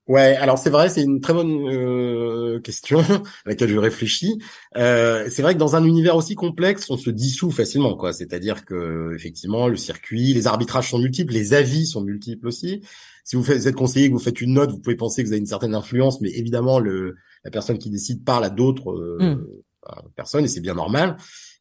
[0.08, 4.42] Ouais, alors c'est vrai, c'est une très bonne euh, question à laquelle je réfléchis.
[4.76, 8.12] Euh, c'est vrai que dans un univers aussi complexe, on se dissout facilement, quoi.
[8.12, 12.82] C'est-à-dire que effectivement, le circuit, les arbitrages sont multiples, les avis sont multiples aussi.
[13.24, 15.28] Si vous, faites, vous êtes conseiller, que vous faites une note, vous pouvez penser que
[15.28, 18.90] vous avez une certaine influence, mais évidemment, le, la personne qui décide parle à d'autres
[18.90, 20.08] euh, hmm.
[20.16, 21.16] personnes et c'est bien normal.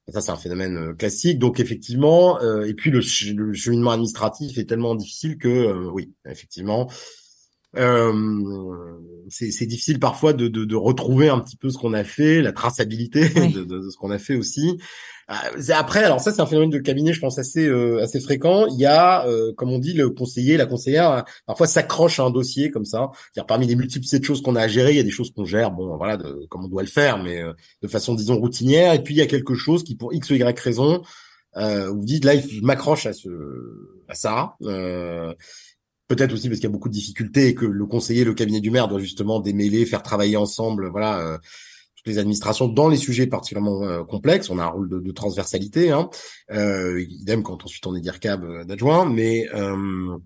[0.08, 1.38] ça, c'est un phénomène euh, classique.
[1.38, 3.02] Donc effectivement, euh, et puis le,
[3.36, 6.90] le, cheminement administratif est tellement difficile que oui, effectivement
[7.78, 8.14] euh,
[9.30, 12.52] c'est difficile parfois de, de, de, retrouver un petit peu ce qu'on a fait, la
[12.52, 14.78] traçabilité de, de, ce qu'on a fait aussi.
[15.30, 18.68] Euh, après, alors ça c'est un phénomène de cabinet, je pense assez euh, assez fréquent.
[18.68, 22.32] Il y a, euh, comme on dit, le conseiller, la conseillère, parfois s'accroche à un
[22.32, 23.12] dossier comme ça.
[23.34, 25.32] dire parmi les multiples de choses qu'on a à gérer, il y a des choses
[25.32, 27.42] qu'on gère, bon voilà, de, comme on doit le faire, mais
[27.82, 28.94] de façon disons routinière.
[28.94, 31.02] Et puis il y a quelque chose qui, pour x ou y raison,
[31.56, 33.30] vous dites là, je m'accroche à ce
[34.10, 34.56] à ça.
[36.12, 38.60] Peut-être aussi parce qu'il y a beaucoup de difficultés et que le conseiller, le cabinet
[38.60, 41.38] du maire doit justement démêler, faire travailler ensemble, voilà, euh,
[41.96, 44.50] toutes les administrations dans les sujets particulièrement euh, complexes.
[44.50, 46.10] On a un rôle de, de transversalité, hein.
[46.52, 50.20] Euh, idem quand ensuite on est DIRCAB d'adjoint, mais il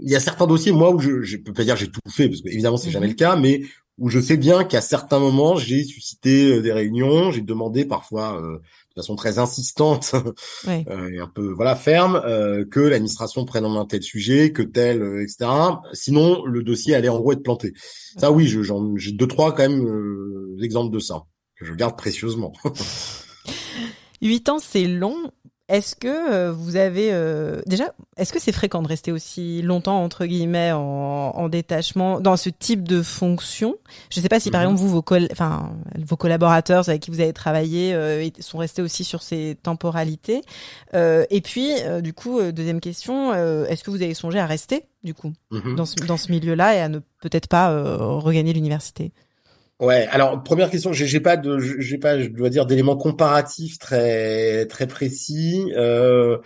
[0.00, 2.40] y a certains dossiers, moi, où je, je peux pas dire j'ai tout fait, parce
[2.40, 3.12] que évidemment c'est jamais mhm.
[3.12, 3.60] le cas, mais
[3.98, 8.40] où je sais bien qu'à certains moments j'ai suscité des réunions, j'ai demandé parfois
[8.94, 10.14] de façon très insistante
[10.68, 14.62] euh, et un peu voilà ferme euh, que l'administration prenne en main tel sujet, que
[14.62, 15.50] tel, euh, etc.
[15.92, 17.72] Sinon, le dossier allait en gros être planté.
[18.18, 18.46] Ça, oui,
[18.96, 21.22] j'ai deux trois quand même exemples de ça
[21.56, 22.52] que je garde précieusement.
[24.22, 25.16] Huit ans, c'est long.
[25.68, 30.02] Est-ce que euh, vous avez euh, déjà, est-ce que c'est fréquent de rester aussi longtemps
[30.02, 33.76] entre guillemets en, détachement dans ce type de fonction?
[34.10, 34.72] Je ne sais pas si par mhm.
[34.72, 39.04] exemple vous, vos, enfin, vos collaborateurs avec qui vous avez travaillé euh, sont restés aussi
[39.04, 40.42] sur ces temporalités.
[40.94, 41.70] et puis,
[42.02, 45.76] du coup, deuxième question, est-ce que vous avez songé à rester du coup mhm.
[45.76, 47.70] dans ce, dans ce milieu-là et à ne peut-être pas
[48.18, 49.12] regagner l'université?
[49.82, 54.64] Ouais, alors première question, j'ai pas de, j'ai pas, je dois dire d'éléments comparatifs très
[54.66, 56.38] très précis euh,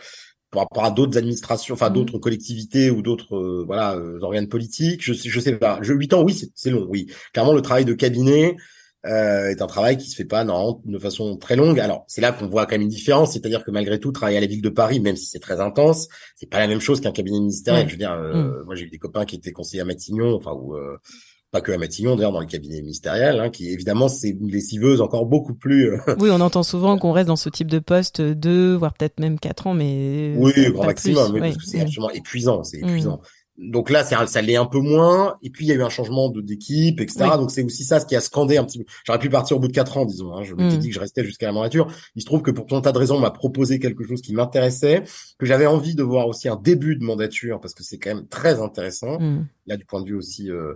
[0.50, 1.92] par rapport à d'autres administrations, enfin mmh.
[1.92, 5.04] d'autres collectivités ou d'autres euh, voilà euh, organes politiques.
[5.04, 5.78] Je je sais pas.
[5.82, 7.08] Je, 8 ans, oui, c'est long, oui.
[7.34, 8.56] Clairement, le travail de cabinet
[9.04, 11.78] euh, est un travail qui se fait pas non de façon très longue.
[11.78, 14.40] Alors c'est là qu'on voit quand même une différence, c'est-à-dire que malgré tout, travailler à
[14.40, 17.12] la ville de Paris, même si c'est très intense, c'est pas la même chose qu'un
[17.12, 17.86] cabinet ministériel.
[17.86, 18.62] Je veux dire, euh, mmh.
[18.64, 20.74] moi j'ai eu des copains qui étaient conseillers à Matignon, enfin ou
[21.52, 25.00] pas que à Matignon, d'ailleurs dans le cabinet ministériel, hein, qui évidemment c'est une lessiveuse
[25.00, 25.92] encore beaucoup plus.
[25.92, 29.20] Euh, oui, on entend souvent qu'on reste dans ce type de poste deux, voire peut-être
[29.20, 32.88] même quatre ans, mais oui, grand maximum, oui, parce que c'est absolument épuisant, c'est mm.
[32.88, 33.20] épuisant.
[33.58, 35.38] Donc là, ça l'est un peu moins.
[35.42, 37.24] Et puis il y a eu un changement d'équipe, etc.
[37.36, 38.84] Donc c'est aussi ça ce qui a scandé un petit peu.
[39.04, 40.34] J'aurais pu partir au bout de quatre ans, disons.
[40.34, 40.42] Hein.
[40.42, 40.80] Je m'étais mm.
[40.80, 41.88] dit que je restais jusqu'à la moriature.
[42.14, 44.20] Il se trouve que pour tout un tas de raisons, on m'a proposé quelque chose
[44.20, 45.04] qui m'intéressait,
[45.38, 48.28] que j'avais envie de voir aussi un début de mandature parce que c'est quand même
[48.28, 49.18] très intéressant.
[49.18, 49.46] Mm.
[49.66, 50.50] Là, du point de vue aussi.
[50.50, 50.74] Euh,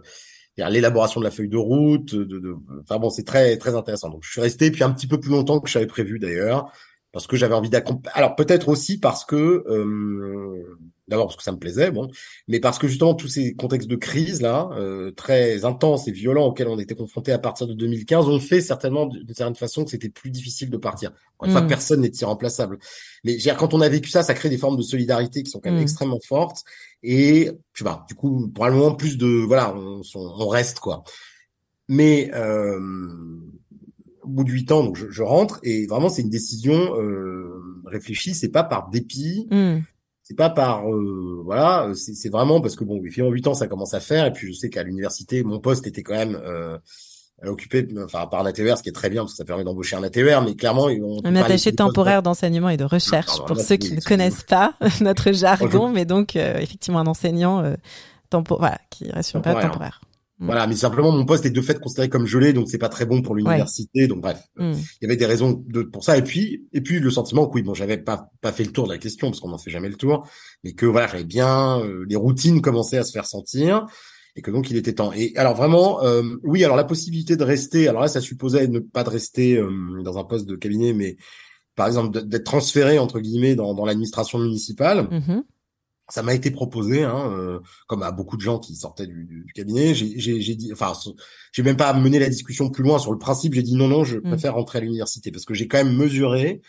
[0.69, 2.15] l'élaboration de la feuille de route.
[2.15, 4.11] De, de, enfin bon, c'est très très intéressant.
[4.11, 6.73] Donc je suis resté puis un petit peu plus longtemps que j'avais prévu d'ailleurs
[7.13, 8.17] parce que j'avais envie d'accompagner.
[8.17, 10.77] Alors peut-être aussi parce que euh,
[11.09, 12.09] d'abord parce que ça me plaisait, bon,
[12.49, 16.47] mais parce que justement tous ces contextes de crise là, euh, très intenses et violents
[16.47, 19.91] auxquels on était confrontés à partir de 2015, ont fait certainement d'une certaine façon que
[19.91, 21.11] c'était plus difficile de partir.
[21.43, 21.69] Une fois, mmh.
[21.69, 22.79] personne n'est irremplaçable.
[23.25, 25.71] Mais quand on a vécu ça, ça crée des formes de solidarité qui sont quand
[25.71, 25.83] même mmh.
[25.83, 26.65] extrêmement fortes.
[27.03, 31.03] Et sais pas, du coup, probablement plus de voilà, on, on reste quoi.
[31.89, 32.79] Mais euh,
[34.31, 38.35] bout de huit ans, donc je, je rentre et vraiment c'est une décision euh, réfléchie.
[38.35, 39.79] C'est pas par dépit, mmh.
[40.23, 43.95] c'est pas par euh, voilà, c'est vraiment parce que bon, finalement huit ans ça commence
[43.95, 46.79] à faire et puis je sais qu'à l'université mon poste était quand même euh,
[47.49, 49.97] occupé enfin par un ATER, ce qui est très bien parce que ça permet d'embaucher
[49.97, 54.01] un ATER, mais clairement un attaché temporaire d'enseignement et de recherche pour ceux qui ne
[54.01, 57.75] connaissent pas notre jargon, mais donc euh, effectivement un enseignant euh,
[58.29, 60.01] tempo voilà qui reste sur période temporaire.
[60.41, 60.47] Mm.
[60.47, 63.05] Voilà, mais simplement mon poste est de fait considéré comme gelé, donc c'est pas très
[63.07, 64.07] bon pour l'université.
[64.09, 64.73] Donc bref, Mm.
[64.73, 66.17] il y avait des raisons de, pour ça.
[66.17, 68.87] Et puis, et puis le sentiment que oui, bon, j'avais pas pas fait le tour
[68.87, 70.27] de la question parce qu'on n'en fait jamais le tour,
[70.65, 73.87] mais que voilà, j'avais bien euh, les routines commençaient à se faire sentir
[74.37, 75.13] et que donc il était temps.
[75.13, 78.79] Et alors vraiment, euh, oui, alors la possibilité de rester, alors là, ça supposait ne
[78.79, 81.17] pas de rester euh, dans un poste de cabinet, mais
[81.77, 85.09] par exemple d'être transféré entre guillemets dans, dans l'administration municipale.
[85.11, 85.43] Mhm.
[86.11, 89.47] Ça m'a été proposé, hein, euh, comme à beaucoup de gens qui sortaient du, du-
[89.55, 89.95] cabinet.
[89.95, 90.93] J'ai dit, enfin,
[91.53, 93.55] j'ai même pas mené la discussion plus loin sur le principe.
[93.55, 94.23] J'ai dit non, non, je Mm.
[94.23, 96.61] préfère rentrer à l'université parce que j'ai quand même mesuré.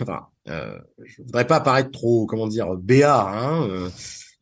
[0.00, 3.88] Enfin, euh, je voudrais pas paraître trop, comment dire, béat, hein, euh,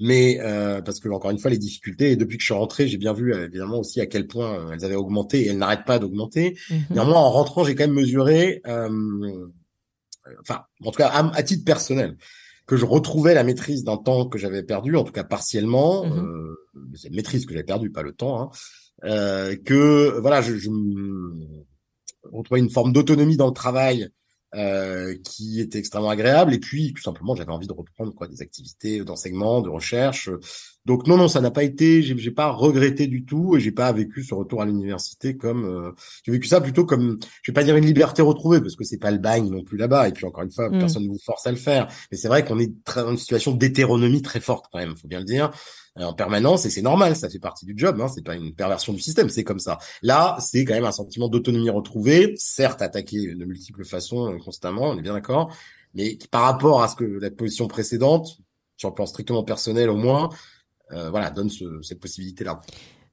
[0.01, 2.11] mais euh, parce que encore une fois, les difficultés.
[2.11, 4.53] Et depuis que je suis rentré, j'ai bien vu euh, évidemment aussi à quel point
[4.59, 6.59] euh, elles avaient augmenté et elles n'arrêtent pas d'augmenter.
[6.71, 6.79] Mhm.
[6.91, 9.47] Néanmoins, en rentrant, j'ai quand même mesuré, euh,
[10.43, 12.17] enfin, en tout cas, à, à titre personnel,
[12.67, 16.07] que je retrouvais la maîtrise d'un temps que j'avais perdu, en tout cas partiellement.
[16.07, 16.19] Mhm.
[16.19, 18.41] euh, c'est maîtrise que j'avais perdue, pas le temps.
[18.41, 18.51] Hein,
[19.05, 20.71] euh, que voilà, je, je
[22.33, 24.09] retrouvais une forme d'autonomie dans le travail
[24.55, 26.55] euh, qui était extrêmement agréable.
[26.55, 30.31] Et puis, tout simplement, j'avais envie de reprendre quoi des activités d'enseignement, de recherche.
[30.87, 32.03] Donc non, non, ça n'a pas été.
[32.03, 35.65] J'ai j'ai pas regretté du tout et j'ai pas vécu ce retour à l'université comme.
[35.65, 35.93] euh,
[36.25, 37.19] j'ai vécu ça plutôt comme.
[37.43, 39.79] Je vais pas dire une liberté retrouvée parce que c'est pas le bagne non plus
[39.79, 40.09] là-bas.
[40.09, 40.79] Et puis encore une fois, Mm.
[40.79, 41.89] personne ne vous force à le faire.
[42.13, 44.95] Mais c'est vrai qu'on est dans une situation d'hétéronomie très forte quand même.
[44.97, 45.51] Faut bien le dire
[45.99, 47.17] euh, en permanence et c'est normal.
[47.17, 47.99] Ça fait partie du job.
[48.01, 49.31] Hein, c'est pas une perversion du système.
[49.31, 49.79] C'est comme ça.
[50.03, 54.91] Là, c'est quand même un sentiment d'autonomie retrouvée, certes attaqué de multiples façons euh, constamment,
[54.91, 55.51] on est bien d'accord,
[55.95, 58.39] mais par rapport à ce que la position précédente,
[58.77, 60.29] sur le plan strictement personnel au moins,
[60.93, 62.61] euh, voilà, donne ce- cette possibilité-là.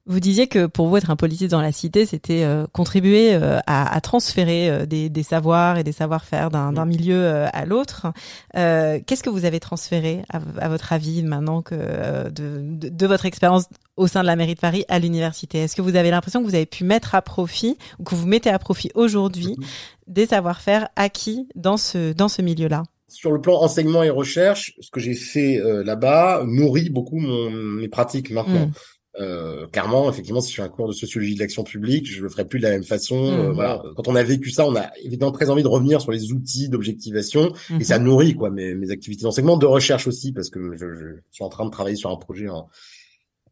[0.04, 3.60] Vous disiez que pour vous être un politique dans la cité, c'était euh, contribuer euh,
[3.68, 7.64] à, à transférer euh, des, des savoirs et des savoir-faire d'un d'un milieu euh, à
[7.66, 8.08] l'autre.
[8.56, 12.88] Euh, Qu'est-ce que vous avez transféré, à, à votre avis, maintenant que euh, de, de,
[12.88, 13.66] de votre expérience
[13.96, 15.58] au sein de la mairie de Paris à l'université?
[15.58, 18.26] Est-ce que vous avez l'impression que vous avez pu mettre à profit ou que vous
[18.26, 19.54] mettez à profit aujourd'hui
[20.08, 22.82] des savoir-faire acquis dans ce dans ce milieu-là?
[23.12, 27.50] Sur le plan enseignement et recherche, ce que j'ai fait euh, là-bas nourrit beaucoup mon,
[27.50, 28.66] mes pratiques maintenant.
[28.66, 28.72] Mm.
[29.20, 32.30] Euh, clairement, effectivement, si je fais un cours de sociologie de l'action publique, je le
[32.30, 33.16] ferai plus de la même façon.
[33.26, 33.52] Euh, Mhm.
[33.52, 33.82] voilà.
[33.94, 36.70] Quand on a vécu ça, on a évidemment très envie de revenir sur les outils
[36.70, 40.94] d'objectivation et ça nourrit quoi mes, mes activités d'enseignement, de recherche aussi, parce que je,
[40.94, 42.70] je suis en train de travailler sur un projet en,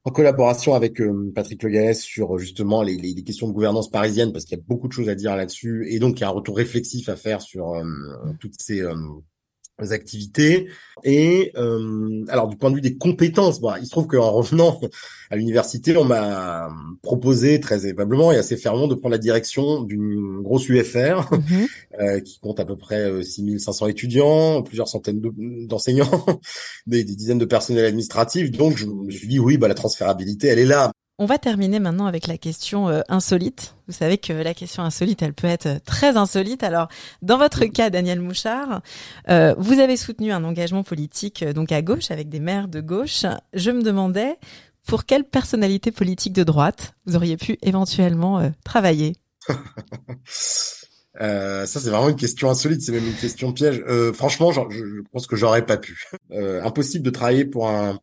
[0.05, 3.91] en collaboration avec euh, Patrick Le sur euh, justement les, les, les questions de gouvernance
[3.91, 6.25] parisienne, parce qu'il y a beaucoup de choses à dire là-dessus, et donc il y
[6.25, 7.85] a un retour réflexif à faire sur euh,
[8.41, 8.95] toutes ces euh,
[9.93, 10.69] activités.
[11.03, 14.79] Et euh, alors du point de vue des compétences, bon, il se trouve qu'en revenant
[15.31, 16.69] à l'université, on m'a
[17.03, 21.67] proposé très aimablement et assez fermement de prendre la direction d'une grosse UFR Mhm.
[22.01, 26.27] euh, qui compte à peu près euh, 6500 étudiants, plusieurs centaines de- d'enseignants,
[26.87, 28.51] des, des dizaines de personnels administratifs.
[28.51, 30.93] Donc je me suis dit oui, bah la transférabilité, elle est là.
[31.23, 33.75] On va terminer maintenant avec la question euh, insolite.
[33.87, 36.63] Vous savez que la question insolite, elle peut être euh, très insolite.
[36.63, 36.89] Alors,
[37.21, 38.81] dans votre cas, Daniel Mouchard,
[39.29, 42.81] euh, vous avez soutenu un engagement politique euh, donc à gauche avec des maires de
[42.81, 43.27] gauche.
[43.53, 44.39] Je me demandais
[44.87, 49.15] pour quelle personnalité politique de droite vous auriez pu éventuellement travailler?
[51.21, 53.83] Euh, ça, c'est vraiment une question insolite, c'est même une question piège.
[53.87, 56.05] Euh, franchement, je, je pense que j'aurais pas pu.
[56.31, 57.99] Euh, impossible de travailler pour un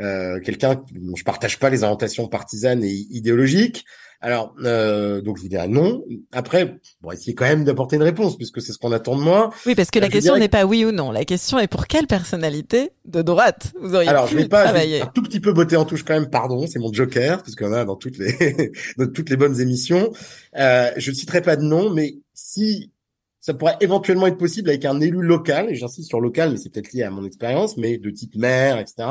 [0.00, 3.84] euh, quelqu'un dont je partage pas les orientations partisanes et idéologiques.
[4.20, 6.02] Alors, euh, donc je vous dirais non.
[6.32, 9.50] Après, bon, essayer quand même d'apporter une réponse puisque c'est ce qu'on attend de moi.
[9.66, 11.10] Oui, parce que la Je question dirais n'est pas oui ou non.
[11.10, 14.64] La question est pour quelle personnalité de droite vous auriez Alors, pu je vais pas
[14.64, 15.02] travailler.
[15.02, 16.30] un tout petit peu botter en touche quand même.
[16.30, 20.10] Pardon, c'est mon joker parce en a dans toutes les dans toutes les bonnes émissions.
[20.56, 22.90] Euh, je ne citerai pas de nom, mais si
[23.44, 26.70] ça pourrait éventuellement être possible avec un élu local, et j'insiste sur local, mais c'est
[26.70, 29.06] peut-être lié à mon expérience, mais de type maire, etc.,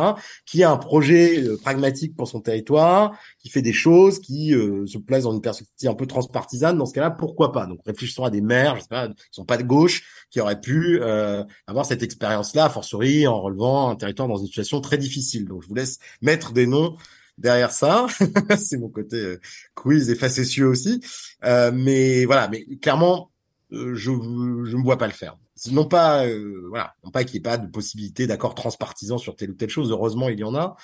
[0.48, 4.88] qui a un projet euh, pragmatique pour son territoire, qui fait des choses, qui euh,
[4.88, 6.80] se place dans une perspective un peu transpartisane.
[6.80, 7.68] Dans ce cas-là, pourquoi pas?
[7.68, 10.60] Donc, réfléchissons à des maires, je sais pas, qui sont pas de gauche, qui auraient
[10.60, 15.46] pu euh, avoir cette expérience-là, fortiori en relevant un territoire dans une situation très difficile.
[15.46, 16.98] Donc, je vous laisse mettre des noms
[17.38, 18.08] derrière ça.
[18.58, 19.40] c'est mon côté euh,
[19.76, 21.02] quiz et facétieux aussi.
[21.44, 23.32] Euh, mais voilà, mais clairement,
[23.74, 25.38] je je me vois pas le faire.
[25.72, 29.36] Non pas euh, voilà, non pas qu'il n'y ait pas de possibilité d'accord transpartisan sur
[29.36, 29.92] telle ou telle chose.
[29.92, 30.76] Heureusement, il y en a.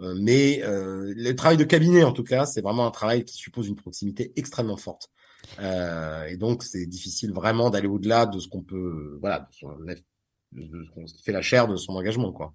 [0.00, 3.36] Euh, mais euh, le travail de cabinet, en tout cas, c'est vraiment un travail qui
[3.36, 5.10] suppose une proximité extrêmement forte.
[5.60, 9.76] Euh, et donc, c'est difficile vraiment d'aller au-delà de ce qu'on peut, voilà, de, son,
[11.06, 12.52] ce qui fait la chair de son engagement, quoi.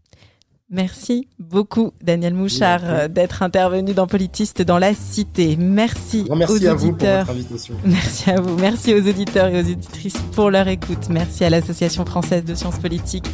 [0.74, 5.55] Merci beaucoup, Daniel Mouchard, euh, d'être intervenu dans Politiste dans la Cité.
[5.55, 6.78] Merci, merci aux à auditeurs.
[6.78, 7.76] Vous pour votre invitation.
[7.86, 8.57] Merci à vous.
[8.57, 11.09] Merci aux auditeurs et aux auditrices pour leur écoute.
[11.11, 13.30] Merci à l'Association française de sciences politiques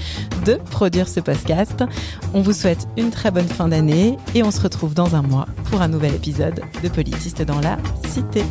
[0.46, 1.82] de produire ce podcast.
[2.34, 5.46] On vous souhaite une très bonne fin d'année et on se retrouve dans un mois
[5.72, 8.44] pour un nouvel épisode de Politiste dans la Cité.